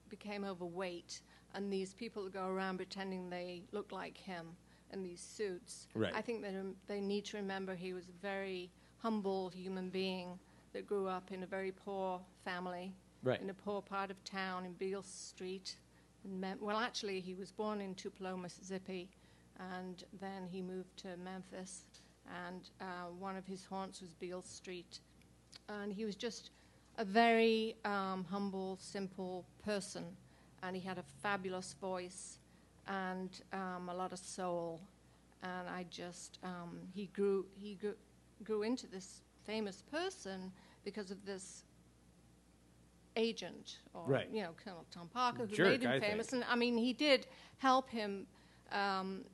became 0.08 0.44
overweight 0.44 1.20
and 1.54 1.72
these 1.72 1.92
people 1.94 2.24
that 2.24 2.32
go 2.32 2.46
around 2.48 2.76
pretending 2.78 3.30
they 3.30 3.62
look 3.72 3.92
like 3.92 4.16
him 4.16 4.46
in 4.92 5.02
these 5.02 5.20
suits. 5.20 5.88
Right. 5.94 6.12
I 6.14 6.20
think 6.20 6.42
that 6.42 6.54
rem- 6.54 6.76
they 6.87 7.00
need 7.00 7.25
to 7.26 7.37
remember 7.37 7.75
he 7.75 7.92
was 7.92 8.08
a 8.08 8.22
very 8.22 8.70
humble 8.99 9.49
human 9.50 9.88
being 9.90 10.38
that 10.72 10.87
grew 10.87 11.06
up 11.08 11.32
in 11.32 11.42
a 11.42 11.46
very 11.46 11.72
poor 11.72 12.20
family 12.44 12.94
Right. 13.25 13.40
in 13.40 13.50
a 13.50 13.54
poor 13.54 13.80
part 13.82 14.11
of 14.11 14.22
town 14.25 14.64
in 14.64 14.72
Beale 14.72 15.02
Street. 15.02 15.76
In 16.25 16.40
Mem- 16.40 16.58
well, 16.61 16.78
actually, 16.78 17.20
he 17.20 17.34
was 17.34 17.52
born 17.52 17.80
in 17.80 17.94
Tupelo, 17.94 18.37
Mississippi, 18.37 19.08
and 19.58 20.02
then 20.20 20.46
he 20.50 20.61
moved 20.61 20.96
to 20.99 21.16
Memphis. 21.18 21.84
And 22.46 22.68
uh, 22.80 23.11
one 23.18 23.37
of 23.37 23.46
his 23.46 23.64
haunts 23.64 24.00
was 24.00 24.12
Beale 24.14 24.42
Street, 24.42 25.00
and 25.68 25.92
he 25.92 26.04
was 26.04 26.14
just 26.16 26.50
a 26.99 27.04
very 27.04 27.76
um, 27.84 28.25
humble, 28.30 28.76
simple 28.80 29.44
person. 29.64 30.04
And 30.62 30.76
he 30.76 30.82
had 30.82 30.99
a 30.99 31.02
fabulous 31.22 31.75
voice 31.80 32.38
and 32.88 33.40
um, 33.52 33.88
a 33.88 33.94
lot 33.94 34.12
of 34.12 34.18
soul. 34.18 34.80
And 35.42 35.68
I 35.68 35.84
just 35.90 36.38
um, 36.44 36.78
he 36.94 37.06
grew 37.06 37.46
he 37.56 37.74
grew, 37.74 37.94
grew 38.44 38.62
into 38.62 38.86
this 38.86 39.22
famous 39.44 39.82
person 39.82 40.52
because 40.84 41.10
of 41.10 41.24
this 41.24 41.64
agent 43.16 43.78
or 43.92 44.04
Right. 44.06 44.28
you 44.32 44.42
know 44.42 44.50
Colonel 44.64 44.86
Tom 44.90 45.08
Parker 45.12 45.46
who 45.46 45.54
Jerk, 45.56 45.68
made 45.68 45.82
him 45.82 45.90
I 45.92 46.00
famous. 46.00 46.28
think. 46.28 46.44
And 46.44 46.52
I 46.52 46.56
mean 46.56 46.76
he 46.76 46.92
did 46.92 47.26
help 47.58 47.90
him 47.90 48.26
um, 48.70 49.24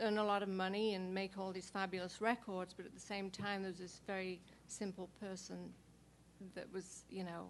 earn 0.00 0.18
a 0.18 0.24
lot 0.24 0.42
of 0.42 0.48
money 0.48 0.94
and 0.94 1.14
make 1.14 1.38
all 1.38 1.52
these 1.52 1.70
fabulous 1.70 2.20
records, 2.20 2.74
but 2.74 2.86
at 2.86 2.94
the 2.94 3.00
same 3.00 3.30
time 3.30 3.62
there 3.62 3.70
was 3.70 3.78
this 3.78 4.00
very 4.06 4.40
simple 4.66 5.08
person 5.20 5.72
that 6.54 6.66
was 6.72 7.04
you 7.10 7.22
know 7.22 7.46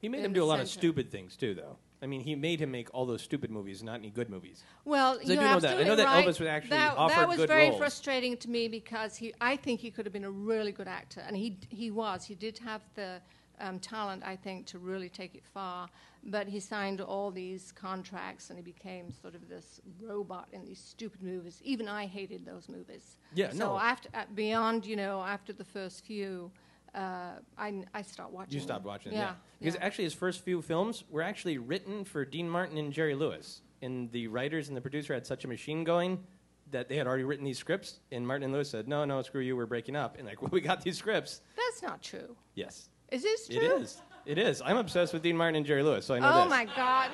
He 0.00 0.08
made 0.08 0.24
him 0.24 0.32
do 0.32 0.42
a 0.42 0.46
lot 0.46 0.60
of 0.60 0.68
stupid 0.68 1.10
things 1.10 1.36
too, 1.36 1.54
though. 1.54 1.76
I 2.00 2.06
mean, 2.06 2.20
he 2.20 2.34
made 2.34 2.60
him 2.60 2.70
make 2.70 2.88
all 2.94 3.06
those 3.06 3.22
stupid 3.22 3.50
movies, 3.50 3.82
not 3.82 3.96
any 3.96 4.10
good 4.10 4.30
movies. 4.30 4.62
Well, 4.84 5.14
So 5.14 5.32
I 5.32 5.36
do 5.36 5.36
know 5.36 5.60
that. 5.60 5.78
I 5.78 5.82
know 5.82 5.96
that 5.96 6.04
right. 6.04 6.24
Elvis 6.24 6.38
was 6.38 6.48
actually 6.48 6.70
that, 6.70 6.96
offered 6.96 7.16
that 7.16 7.28
was 7.28 7.36
good 7.38 7.48
very 7.48 7.68
roles. 7.68 7.78
frustrating 7.78 8.36
to 8.38 8.50
me 8.50 8.68
because 8.68 9.16
he, 9.16 9.34
I 9.40 9.56
think 9.56 9.80
he 9.80 9.90
could 9.90 10.06
have 10.06 10.12
been 10.12 10.24
a 10.24 10.30
really 10.30 10.72
good 10.72 10.88
actor, 10.88 11.22
and 11.26 11.36
he 11.36 11.58
he 11.68 11.90
was. 11.90 12.24
He 12.24 12.34
did 12.34 12.58
have 12.58 12.82
the 12.94 13.20
um, 13.60 13.78
talent, 13.80 14.22
I 14.24 14.36
think, 14.36 14.66
to 14.66 14.78
really 14.78 15.08
take 15.08 15.34
it 15.34 15.44
far. 15.44 15.88
But 16.24 16.48
he 16.48 16.60
signed 16.60 17.00
all 17.00 17.30
these 17.30 17.72
contracts, 17.72 18.50
and 18.50 18.58
he 18.58 18.62
became 18.62 19.12
sort 19.12 19.34
of 19.34 19.48
this 19.48 19.80
robot 20.00 20.48
in 20.52 20.64
these 20.64 20.80
stupid 20.80 21.22
movies. 21.22 21.60
Even 21.64 21.88
I 21.88 22.06
hated 22.06 22.44
those 22.44 22.68
movies. 22.68 23.16
Yeah, 23.34 23.50
so 23.50 23.58
no. 23.58 23.78
after 23.78 24.08
uh, 24.14 24.24
beyond, 24.34 24.84
you 24.84 24.96
know, 24.96 25.22
after 25.22 25.52
the 25.52 25.64
first 25.64 26.04
few, 26.04 26.50
uh, 26.94 27.32
I 27.56 27.82
I 27.94 28.02
stopped 28.02 28.32
watching. 28.32 28.54
You 28.54 28.60
stopped 28.60 28.84
watching, 28.84 29.12
yeah, 29.12 29.18
yeah. 29.18 29.32
Because 29.60 29.74
yeah. 29.74 29.84
actually, 29.84 30.04
his 30.04 30.14
first 30.14 30.44
few 30.44 30.62
films 30.62 31.04
were 31.10 31.22
actually 31.22 31.58
written 31.58 32.04
for 32.04 32.24
Dean 32.24 32.48
Martin 32.48 32.78
and 32.78 32.92
Jerry 32.92 33.14
Lewis. 33.14 33.62
And 33.82 34.10
the 34.10 34.26
writers 34.28 34.68
and 34.68 34.76
the 34.76 34.80
producer 34.80 35.14
had 35.14 35.26
such 35.26 35.44
a 35.44 35.48
machine 35.48 35.84
going 35.84 36.24
that 36.72 36.88
they 36.88 36.96
had 36.96 37.06
already 37.06 37.22
written 37.24 37.44
these 37.44 37.58
scripts. 37.58 38.00
And 38.10 38.26
Martin 38.26 38.44
and 38.44 38.52
Lewis 38.52 38.68
said, 38.68 38.88
no, 38.88 39.04
no, 39.04 39.22
screw 39.22 39.40
you, 39.40 39.56
we're 39.56 39.66
breaking 39.66 39.94
up. 39.96 40.18
And 40.18 40.26
like, 40.26 40.42
well, 40.42 40.50
we 40.52 40.60
got 40.60 40.82
these 40.82 40.98
scripts. 40.98 41.40
that's 41.56 41.80
not 41.82 42.02
true. 42.02 42.36
Yes, 42.54 42.88
Is 43.12 43.22
this 43.22 43.46
true? 43.48 43.56
it 43.58 43.62
is. 43.82 44.02
It 44.26 44.36
is. 44.36 44.60
I'm 44.62 44.76
obsessed 44.76 45.12
with 45.14 45.22
Dean 45.22 45.36
Martin 45.36 45.56
and 45.56 45.64
Jerry 45.64 45.82
Lewis, 45.82 46.04
so 46.04 46.14
I 46.14 46.18
know 46.18 46.30
Oh 46.32 46.40
this. 46.42 46.50
my 46.50 46.64
God. 46.76 47.10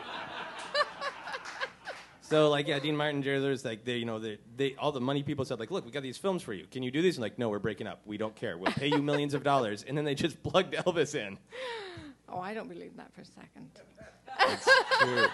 So 2.29 2.49
like, 2.49 2.67
yeah, 2.67 2.79
Dean 2.79 2.97
Martin 2.97 3.23
Jerry 3.23 3.39
Lewis, 3.39 3.65
like, 3.65 3.85
they, 3.85 3.97
you 3.99 4.07
know, 4.07 4.19
they, 4.19 4.39
they, 4.57 4.75
all 4.77 4.93
the 4.93 5.01
money 5.01 5.23
people 5.23 5.45
said, 5.45 5.61
like, 5.61 5.71
look, 5.71 5.85
we 5.85 5.91
got 5.91 6.03
these 6.03 6.17
films 6.17 6.43
for 6.43 6.55
you. 6.55 6.67
Can 6.71 6.83
you 6.83 6.91
do 6.91 7.03
these? 7.03 7.17
And 7.17 7.23
like, 7.23 7.39
no, 7.39 7.51
we're 7.51 7.59
breaking 7.59 7.87
up. 7.87 8.01
We 8.07 8.17
don't 8.17 8.35
care. 8.35 8.57
We'll 8.57 8.73
pay 8.73 8.89
you 8.89 9.03
millions 9.03 9.35
of 9.35 9.43
dollars. 9.43 9.85
And 9.87 9.97
then 9.97 10.05
they 10.07 10.15
just 10.15 10.43
plugged 10.43 10.75
Elvis 10.75 11.15
in. 11.15 11.39
Oh, 12.29 12.41
I 12.41 12.55
don't 12.55 12.69
believe 12.69 12.97
that 12.97 13.13
for 13.15 13.21
a 13.21 13.25
second. 13.27 13.71
True. 15.01 15.27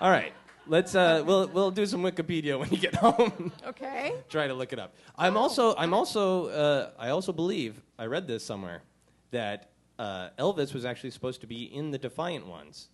All 0.00 0.10
right. 0.10 0.32
Let's 0.66 0.94
uh, 0.94 1.22
we'll 1.26 1.46
we'll 1.48 1.70
do 1.70 1.84
some 1.84 2.02
Wikipedia 2.02 2.58
when 2.58 2.70
you 2.70 2.78
get 2.78 2.94
home. 2.94 3.52
Okay. 3.66 4.14
Try 4.30 4.46
to 4.46 4.54
look 4.54 4.72
it 4.72 4.78
up. 4.78 4.94
I'm 5.18 5.36
also 5.36 5.74
I'm 5.76 5.92
also 5.92 6.46
uh, 6.46 6.90
I 6.98 7.10
also 7.10 7.32
believe 7.32 7.82
I 7.98 8.06
read 8.06 8.26
this 8.26 8.42
somewhere 8.44 8.82
that 9.30 9.72
uh, 9.98 10.30
Elvis 10.38 10.72
was 10.72 10.86
actually 10.86 11.10
supposed 11.10 11.42
to 11.42 11.46
be 11.46 11.64
in 11.64 11.90
the 11.90 11.98
Defiant 11.98 12.46
Ones, 12.46 12.88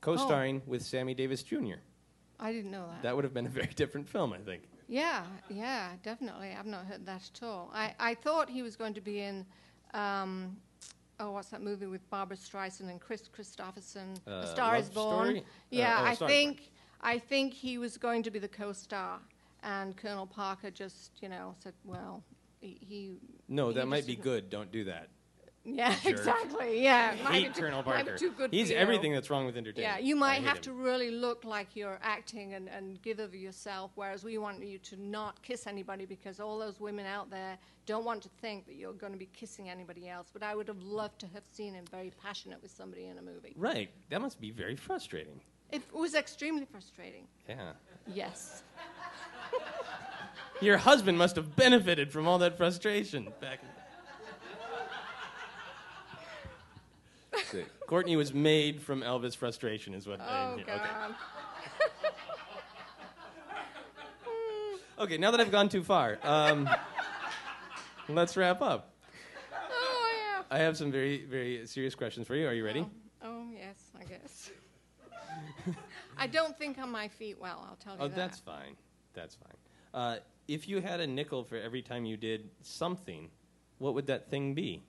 co-starring 0.00 0.62
with 0.66 0.82
Sammy 0.82 1.12
Davis 1.12 1.42
Jr. 1.42 1.80
I 2.40 2.52
didn't 2.52 2.70
know 2.70 2.86
that. 2.88 3.02
That 3.02 3.14
would 3.14 3.24
have 3.24 3.34
been 3.34 3.46
a 3.46 3.50
very 3.50 3.70
different 3.76 4.08
film, 4.08 4.32
I 4.32 4.38
think. 4.38 4.62
Yeah, 4.88 5.24
yeah, 5.48 5.90
definitely. 6.02 6.56
I've 6.58 6.66
not 6.66 6.84
heard 6.86 7.06
that 7.06 7.30
at 7.32 7.42
all. 7.46 7.70
I, 7.72 7.94
I 8.00 8.14
thought 8.14 8.48
he 8.48 8.62
was 8.62 8.74
going 8.74 8.94
to 8.94 9.00
be 9.00 9.20
in, 9.20 9.46
um, 9.94 10.56
oh, 11.20 11.30
what's 11.30 11.48
that 11.50 11.62
movie 11.62 11.86
with 11.86 12.08
Barbra 12.10 12.36
Streisand 12.36 12.90
and 12.90 13.00
Kris 13.00 13.28
Kristofferson? 13.28 14.18
Uh, 14.26 14.42
a 14.42 14.46
Star 14.48 14.76
Is 14.76 14.88
Born. 14.88 15.26
Story? 15.26 15.44
Yeah, 15.70 15.98
Uh, 15.98 16.02
oh, 16.02 16.06
I 16.06 16.14
think 16.14 16.72
I 17.02 17.18
think 17.18 17.52
he 17.54 17.78
was 17.78 17.96
going 17.96 18.22
to 18.24 18.30
be 18.30 18.38
the 18.38 18.48
co-star, 18.48 19.20
and 19.62 19.96
Colonel 19.96 20.26
Parker 20.26 20.70
just, 20.70 21.12
you 21.22 21.28
know, 21.28 21.54
said, 21.62 21.74
well, 21.84 22.22
he. 22.60 22.78
he 22.80 23.12
No, 23.48 23.72
that 23.72 23.86
might 23.86 24.06
be 24.06 24.16
good. 24.16 24.50
Don't 24.50 24.70
do 24.72 24.84
that. 24.84 25.08
Yeah, 25.64 25.94
Jerk. 26.02 26.12
exactly. 26.12 26.82
Yeah, 26.82 27.16
I 27.24 27.32
hate 27.32 27.54
too- 27.54 27.60
Colonel 27.60 27.82
be 27.82 27.92
too 28.16 28.32
good 28.32 28.50
He's 28.52 28.70
everything 28.70 29.12
that's 29.12 29.28
wrong 29.28 29.44
with 29.44 29.56
entertainment. 29.56 30.00
Yeah, 30.00 30.04
you 30.04 30.16
might 30.16 30.42
have 30.42 30.56
him. 30.56 30.62
to 30.64 30.72
really 30.72 31.10
look 31.10 31.44
like 31.44 31.76
you're 31.76 31.98
acting 32.02 32.54
and, 32.54 32.68
and 32.68 33.00
give 33.02 33.18
of 33.18 33.34
yourself, 33.34 33.90
whereas 33.94 34.24
we 34.24 34.38
want 34.38 34.64
you 34.64 34.78
to 34.78 34.96
not 34.96 35.42
kiss 35.42 35.66
anybody 35.66 36.06
because 36.06 36.40
all 36.40 36.58
those 36.58 36.80
women 36.80 37.04
out 37.04 37.30
there 37.30 37.58
don't 37.84 38.04
want 38.04 38.22
to 38.22 38.28
think 38.40 38.66
that 38.66 38.74
you're 38.76 38.92
going 38.94 39.12
to 39.12 39.18
be 39.18 39.28
kissing 39.34 39.68
anybody 39.68 40.08
else. 40.08 40.28
But 40.32 40.42
I 40.42 40.54
would 40.54 40.68
have 40.68 40.82
loved 40.82 41.18
to 41.20 41.26
have 41.28 41.42
seen 41.52 41.74
him 41.74 41.84
very 41.90 42.12
passionate 42.22 42.62
with 42.62 42.70
somebody 42.70 43.06
in 43.06 43.18
a 43.18 43.22
movie. 43.22 43.54
Right. 43.56 43.90
That 44.08 44.22
must 44.22 44.40
be 44.40 44.50
very 44.50 44.76
frustrating. 44.76 45.40
It 45.70 45.82
was 45.92 46.14
extremely 46.14 46.64
frustrating. 46.64 47.26
Yeah. 47.48 47.72
Yes. 48.06 48.62
Your 50.60 50.76
husband 50.76 51.16
must 51.16 51.36
have 51.36 51.56
benefited 51.56 52.12
from 52.12 52.28
all 52.28 52.38
that 52.38 52.56
frustration 52.56 53.28
back. 53.40 53.60
See, 57.50 57.64
Courtney 57.86 58.16
was 58.16 58.32
made 58.32 58.80
from 58.80 59.00
Elvis 59.02 59.36
frustration, 59.36 59.94
is 59.94 60.06
what. 60.06 60.20
I, 60.20 60.24
Oh, 60.52 60.56
yeah, 60.58 60.64
God. 60.64 60.80
okay. 61.10 61.14
Okay, 64.98 65.16
now 65.16 65.30
that 65.30 65.40
I've 65.40 65.50
gone 65.50 65.68
too 65.70 65.82
far, 65.82 66.18
um, 66.22 66.68
let's 68.08 68.36
wrap 68.36 68.60
up. 68.60 68.92
Oh, 69.50 70.10
yeah. 70.36 70.42
I 70.50 70.58
have 70.58 70.76
some 70.76 70.92
very, 70.92 71.24
very 71.24 71.66
serious 71.66 71.94
questions 71.94 72.26
for 72.26 72.34
you. 72.36 72.46
Are 72.46 72.52
you 72.52 72.64
ready? 72.64 72.86
Oh, 73.22 73.26
oh, 73.28 73.46
yes, 73.52 73.76
I 73.98 74.04
guess. 74.04 74.50
I 76.18 76.26
don't 76.26 76.56
think 76.58 76.76
on 76.78 76.90
my 76.90 77.08
feet 77.08 77.38
well, 77.40 77.66
I'll 77.68 77.76
tell 77.76 77.94
you 77.94 78.00
Oh, 78.02 78.08
that. 78.08 78.16
that's 78.16 78.38
fine. 78.40 78.76
That's 79.14 79.36
fine. 79.36 79.56
Uh, 79.94 80.18
if 80.48 80.68
you 80.68 80.80
had 80.82 81.00
a 81.00 81.06
nickel 81.06 81.44
for 81.44 81.56
every 81.56 81.80
time 81.82 82.04
you 82.04 82.16
did 82.18 82.50
something, 82.62 83.30
what 83.78 83.94
would 83.94 84.06
that 84.08 84.28
thing 84.28 84.52
be? 84.54 84.82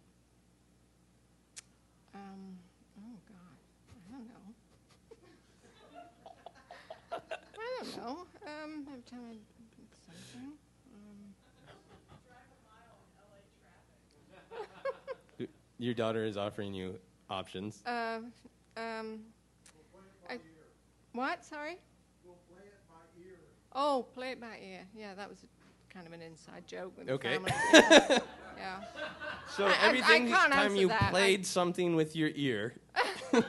Um, 2.14 2.58
oh, 3.00 3.16
God. 3.30 3.56
I 3.96 4.12
don't 4.12 4.28
know. 4.28 4.54
I 7.58 7.84
don't 7.84 7.91
know. 8.02 8.18
Um, 8.46 8.86
every 8.90 9.02
time 9.04 9.20
I 9.30 9.34
did 9.34 9.88
something. 10.06 10.52
Um, 15.40 15.48
Your 15.78 15.94
daughter 15.94 16.26
is 16.26 16.38
offering 16.38 16.74
you 16.74 17.00
options. 17.30 17.82
uh, 17.86 18.20
um, 18.78 19.20
I, 20.30 20.38
what? 21.14 21.44
Sorry? 21.44 21.78
Oh, 23.74 24.06
play 24.14 24.32
it 24.32 24.42
by 24.42 24.58
ear. 24.64 24.82
Yeah, 24.96 25.14
that 25.16 25.30
was 25.30 25.40
a, 25.44 25.94
kind 25.94 26.06
of 26.06 26.14
an 26.14 26.22
inside 26.22 26.68
joke 26.68 26.94
with 26.98 27.10
Okay. 27.10 27.38
the 27.38 27.50
family. 27.50 28.20
yeah. 28.58 28.82
So 29.56 29.66
I- 29.66 29.70
I- 29.70 29.90
I 29.90 30.02
can't 30.02 30.30
time 30.54 30.76
you 30.76 30.90
that. 30.90 31.04
I- 31.04 31.10
played 31.10 31.46
something 31.46 31.96
with 31.96 32.16
your 32.16 32.30
ear, 32.36 32.76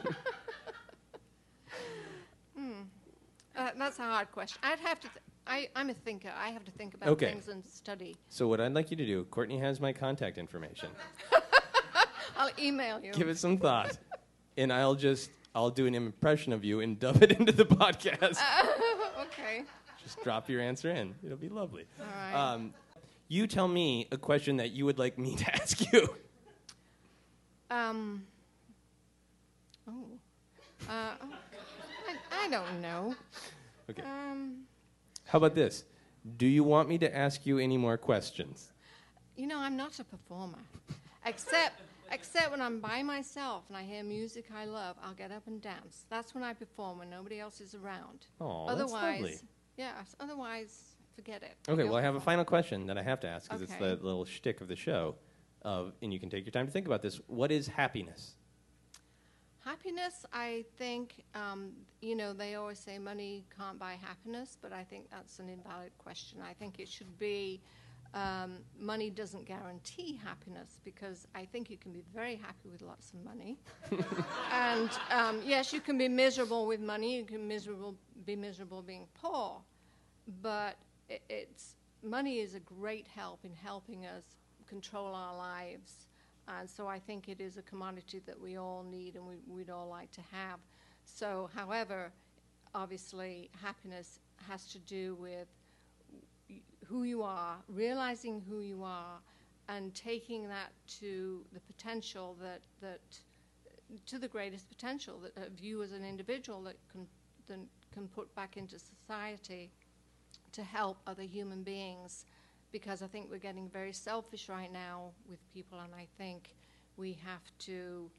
Uh, 3.54 3.68
that's 3.96 4.08
a 4.08 4.10
hard 4.10 4.32
question. 4.32 4.58
I'd 4.62 4.80
have 4.80 5.00
to. 5.00 5.08
Th- 5.08 5.22
I, 5.46 5.68
I'm 5.74 5.90
a 5.90 5.94
thinker. 5.94 6.30
I 6.36 6.48
have 6.50 6.64
to 6.64 6.70
think 6.70 6.94
about 6.94 7.08
Okay. 7.10 7.26
things 7.26 7.48
and 7.48 7.64
study. 7.66 8.16
So 8.28 8.46
what 8.48 8.60
I'd 8.60 8.72
like 8.72 8.90
you 8.90 8.96
to 8.96 9.04
do, 9.04 9.24
Courtney 9.24 9.58
has 9.58 9.80
my 9.80 9.92
contact 9.92 10.38
information. 10.38 10.88
I'll 12.36 12.50
email 12.58 13.00
you. 13.00 13.12
Give 13.12 13.28
it 13.28 13.38
some 13.38 13.58
thought, 13.58 13.98
and 14.56 14.72
I'll 14.72 14.94
just 14.94 15.30
I'll 15.54 15.70
do 15.70 15.86
an 15.86 15.94
impression 15.94 16.52
of 16.52 16.64
you 16.64 16.80
and 16.80 16.98
dub 16.98 17.22
it 17.22 17.32
into 17.38 17.52
the 17.52 17.66
podcast. 17.66 18.38
okay. 19.20 19.64
just 20.02 20.22
drop 20.22 20.48
your 20.48 20.60
answer 20.62 20.90
in. 20.90 21.14
It'll 21.24 21.36
be 21.36 21.48
lovely. 21.50 21.84
All 22.00 22.06
right. 22.06 22.34
Um, 22.54 22.72
you 23.28 23.46
tell 23.46 23.68
me 23.68 24.08
a 24.12 24.16
question 24.16 24.56
that 24.58 24.70
you 24.70 24.86
would 24.86 24.98
like 24.98 25.18
me 25.18 25.34
to 25.36 25.54
ask 25.54 25.92
you. 25.92 26.16
Um. 27.70 28.24
Oh. 29.88 30.04
Uh, 30.88 31.14
oh, 31.22 31.28
I, 32.08 32.46
I 32.46 32.48
don't 32.48 32.80
know. 32.80 33.14
Okay. 33.98 34.08
Um. 34.08 34.64
How 35.24 35.38
about 35.38 35.54
this? 35.54 35.84
Do 36.36 36.46
you 36.46 36.64
want 36.64 36.88
me 36.88 36.98
to 36.98 37.16
ask 37.16 37.46
you 37.46 37.58
any 37.58 37.76
more 37.76 37.96
questions? 37.96 38.72
You 39.36 39.46
know, 39.46 39.58
I'm 39.58 39.76
not 39.76 39.98
a 39.98 40.04
performer, 40.04 40.58
except 41.24 41.80
except 42.10 42.50
when 42.50 42.60
I'm 42.60 42.80
by 42.80 43.02
myself 43.02 43.64
and 43.68 43.76
I 43.76 43.82
hear 43.82 44.04
music 44.04 44.46
I 44.54 44.66
love. 44.66 44.96
I'll 45.02 45.14
get 45.14 45.32
up 45.32 45.46
and 45.46 45.60
dance. 45.60 46.04
That's 46.10 46.34
when 46.34 46.44
I 46.44 46.52
perform 46.52 46.98
when 46.98 47.10
nobody 47.10 47.40
else 47.40 47.60
is 47.60 47.74
around. 47.74 48.26
Oh, 48.40 48.66
that's 48.66 48.80
otherwise, 48.80 49.20
lovely. 49.20 49.38
yes. 49.76 50.14
Otherwise, 50.20 50.96
forget 51.16 51.42
it. 51.42 51.56
Okay, 51.68 51.84
well, 51.84 51.96
I 51.96 52.02
have 52.02 52.14
a 52.14 52.20
final 52.20 52.44
question 52.44 52.86
that 52.86 52.98
I 52.98 53.02
have 53.02 53.20
to 53.20 53.28
ask 53.28 53.48
because 53.48 53.62
it's 53.62 53.74
the 53.76 53.96
little 54.02 54.24
shtick 54.24 54.60
of 54.60 54.68
the 54.68 54.76
show. 54.76 55.16
Of, 55.62 55.92
and 56.02 56.12
you 56.12 56.18
can 56.18 56.28
take 56.28 56.44
your 56.44 56.50
time 56.50 56.66
to 56.66 56.72
think 56.72 56.86
about 56.86 57.02
this. 57.02 57.20
What 57.28 57.52
is 57.52 57.68
happiness? 57.68 58.34
Happiness, 59.64 60.26
I 60.32 60.64
think, 60.76 61.22
um, 61.34 61.70
you 62.00 62.16
know, 62.16 62.32
they 62.32 62.56
always 62.56 62.80
say 62.80 62.98
money 62.98 63.44
can't 63.56 63.78
buy 63.78 63.96
happiness, 64.00 64.58
but 64.60 64.72
I 64.72 64.82
think 64.82 65.08
that's 65.10 65.38
an 65.38 65.48
invalid 65.48 65.92
question. 65.98 66.40
I 66.42 66.52
think 66.52 66.80
it 66.80 66.88
should 66.88 67.16
be 67.18 67.60
um, 68.14 68.58
money 68.78 69.08
doesn't 69.08 69.46
guarantee 69.46 70.20
happiness 70.22 70.78
because 70.84 71.26
I 71.34 71.44
think 71.44 71.70
you 71.70 71.76
can 71.76 71.92
be 71.92 72.02
very 72.14 72.36
happy 72.36 72.68
with 72.70 72.82
lots 72.82 73.12
of 73.12 73.24
money. 73.24 73.56
and 74.52 74.90
um, 75.10 75.40
yes, 75.44 75.72
you 75.72 75.80
can 75.80 75.96
be 75.96 76.08
miserable 76.08 76.66
with 76.66 76.80
money, 76.80 77.16
you 77.16 77.24
can 77.24 77.46
miserable, 77.46 77.94
be 78.26 78.36
miserable 78.36 78.82
being 78.82 79.06
poor, 79.14 79.62
but 80.42 80.76
it, 81.08 81.22
it's, 81.30 81.76
money 82.02 82.40
is 82.40 82.54
a 82.54 82.60
great 82.60 83.06
help 83.06 83.44
in 83.44 83.52
helping 83.54 84.04
us 84.06 84.24
control 84.66 85.14
our 85.14 85.36
lives. 85.36 86.06
And 86.48 86.68
so 86.68 86.86
I 86.86 86.98
think 86.98 87.28
it 87.28 87.40
is 87.40 87.56
a 87.56 87.62
commodity 87.62 88.20
that 88.26 88.40
we 88.40 88.56
all 88.56 88.84
need 88.88 89.16
and 89.16 89.26
we, 89.26 89.36
we'd 89.48 89.70
all 89.70 89.88
like 89.88 90.10
to 90.12 90.20
have. 90.32 90.58
So, 91.04 91.50
however, 91.54 92.12
obviously, 92.74 93.50
happiness 93.60 94.18
has 94.48 94.66
to 94.68 94.78
do 94.80 95.14
with 95.20 95.48
who 96.86 97.04
you 97.04 97.22
are, 97.22 97.56
realizing 97.68 98.42
who 98.48 98.60
you 98.60 98.82
are, 98.82 99.18
and 99.68 99.94
taking 99.94 100.48
that 100.48 100.72
to 101.00 101.44
the 101.52 101.60
potential 101.60 102.36
that, 102.42 102.60
that 102.80 103.00
to 104.06 104.18
the 104.18 104.28
greatest 104.28 104.68
potential 104.68 105.20
that 105.20 105.46
of 105.46 105.60
you 105.60 105.82
as 105.82 105.92
an 105.92 106.04
individual 106.04 106.62
that 106.62 106.76
can, 106.90 107.06
that 107.46 107.58
can 107.92 108.08
put 108.08 108.34
back 108.34 108.56
into 108.56 108.76
society 108.78 109.70
to 110.52 110.62
help 110.62 110.98
other 111.06 111.22
human 111.22 111.62
beings 111.62 112.24
because 112.72 113.02
I 113.02 113.06
think 113.06 113.30
we're 113.30 113.38
getting 113.38 113.68
very 113.68 113.92
selfish 113.92 114.48
right 114.48 114.72
now 114.72 115.12
with 115.28 115.38
people, 115.52 115.78
and 115.78 115.94
I 115.94 116.06
think 116.18 116.54
we 116.96 117.12
have 117.24 117.42
to 117.60 118.10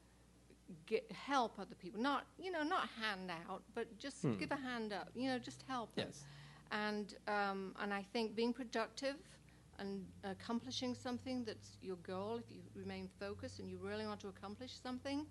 get 0.86 1.12
help 1.12 1.60
other 1.60 1.76
people. 1.76 2.00
Not 2.02 2.26
you 2.40 2.52
know, 2.52 2.64
not 2.64 2.88
hand 3.02 3.32
out, 3.50 3.64
but 3.76 3.98
just 3.98 4.24
give 4.40 4.52
a 4.52 4.56
hand 4.56 4.94
up. 4.94 5.10
You 5.16 5.30
know, 5.30 5.40
just 5.40 5.64
help 5.68 5.94
them. 5.96 6.08
Yes. 6.10 6.24
And 6.72 7.16
um, 7.28 7.76
and 7.82 7.94
I 7.94 8.06
think 8.14 8.36
being 8.36 8.54
productive 8.54 9.16
and 9.80 10.06
accomplishing 10.24 10.94
something 10.94 11.44
that's 11.44 11.78
your 11.82 11.98
goal, 11.98 12.38
if 12.38 12.52
you 12.52 12.62
remain 12.76 13.10
focused 13.20 13.60
and 13.60 13.70
you 13.70 13.80
really 13.82 14.06
want 14.06 14.20
to 14.22 14.28
accomplish 14.28 14.72
something, 14.82 15.26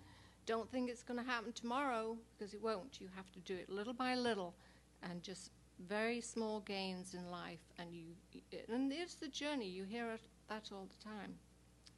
don't 0.47 0.71
think 0.71 0.91
it's 0.91 1.03
going 1.03 1.19
to 1.19 1.25
happen 1.25 1.53
tomorrow 1.53 2.17
because 2.37 2.53
it 2.55 2.61
won't. 2.63 3.01
You 3.01 3.09
have 3.15 3.31
to 3.33 3.41
do 3.41 3.55
it 3.55 3.69
little 3.71 3.95
by 3.95 4.15
little, 4.17 4.55
and 5.03 5.23
just 5.23 5.51
very 5.89 6.21
small 6.21 6.61
gains 6.61 7.15
in 7.15 7.31
life. 7.31 7.61
And 7.79 7.93
you 7.93 8.05
and 8.69 8.93
it's 8.93 9.15
the 9.15 9.29
journey. 9.29 9.69
You 9.69 9.85
hear 9.85 10.11
it, 10.13 10.21
that 10.49 10.71
all 10.73 10.89
the 10.89 11.05
time, 11.05 11.35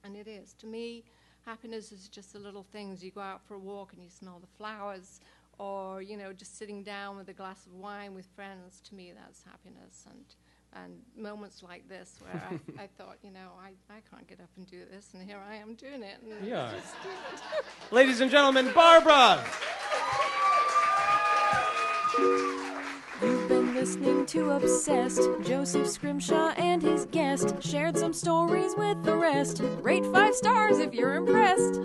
and 0.04 0.16
it 0.16 0.28
is. 0.28 0.54
To 0.54 0.66
me, 0.66 1.04
happiness 1.44 1.92
is 1.92 2.08
just 2.08 2.32
the 2.32 2.38
little 2.38 2.64
things. 2.72 3.02
You 3.02 3.10
go 3.10 3.20
out 3.20 3.42
for 3.46 3.54
a 3.54 3.58
walk 3.58 3.92
and 3.92 4.02
you 4.02 4.10
smell 4.10 4.38
the 4.40 4.56
flowers, 4.58 5.20
or 5.58 6.02
you 6.02 6.16
know, 6.16 6.32
just 6.32 6.58
sitting 6.58 6.82
down 6.82 7.16
with 7.16 7.28
a 7.28 7.32
glass 7.34 7.66
of 7.66 7.74
wine 7.74 8.14
with 8.14 8.26
friends. 8.34 8.80
To 8.88 8.94
me, 8.94 9.12
that's 9.14 9.42
happiness. 9.44 10.04
And 10.10 10.24
and 10.84 11.00
moments 11.16 11.62
like 11.62 11.88
this 11.88 12.18
where 12.20 12.42
I, 12.50 12.82
I 12.84 12.86
thought, 12.98 13.18
you 13.22 13.30
know, 13.30 13.52
I, 13.60 13.70
I 13.92 14.00
can't 14.10 14.26
get 14.26 14.40
up 14.40 14.50
and 14.56 14.66
do 14.66 14.80
this, 14.90 15.10
and 15.14 15.22
here 15.22 15.38
I 15.48 15.56
am 15.56 15.74
doing 15.74 16.02
it. 16.02 16.16
And 16.22 16.46
Yeah. 16.46 16.72
Ladies 17.90 18.20
and 18.20 18.30
gentlemen, 18.30 18.70
Barbara! 18.74 19.44
You've 22.16 23.48
been 23.48 23.74
listening 23.74 24.26
to 24.26 24.52
Obsessed. 24.52 25.20
Joseph 25.42 25.88
Scrimshaw 25.88 26.50
and 26.56 26.80
his 26.80 27.06
guest 27.06 27.60
shared 27.60 27.96
some 27.96 28.12
stories 28.12 28.74
with 28.76 29.02
the 29.02 29.16
rest. 29.16 29.62
Rate 29.82 30.06
five 30.06 30.34
stars 30.34 30.78
if 30.78 30.94
you're 30.94 31.14
impressed. 31.14 31.80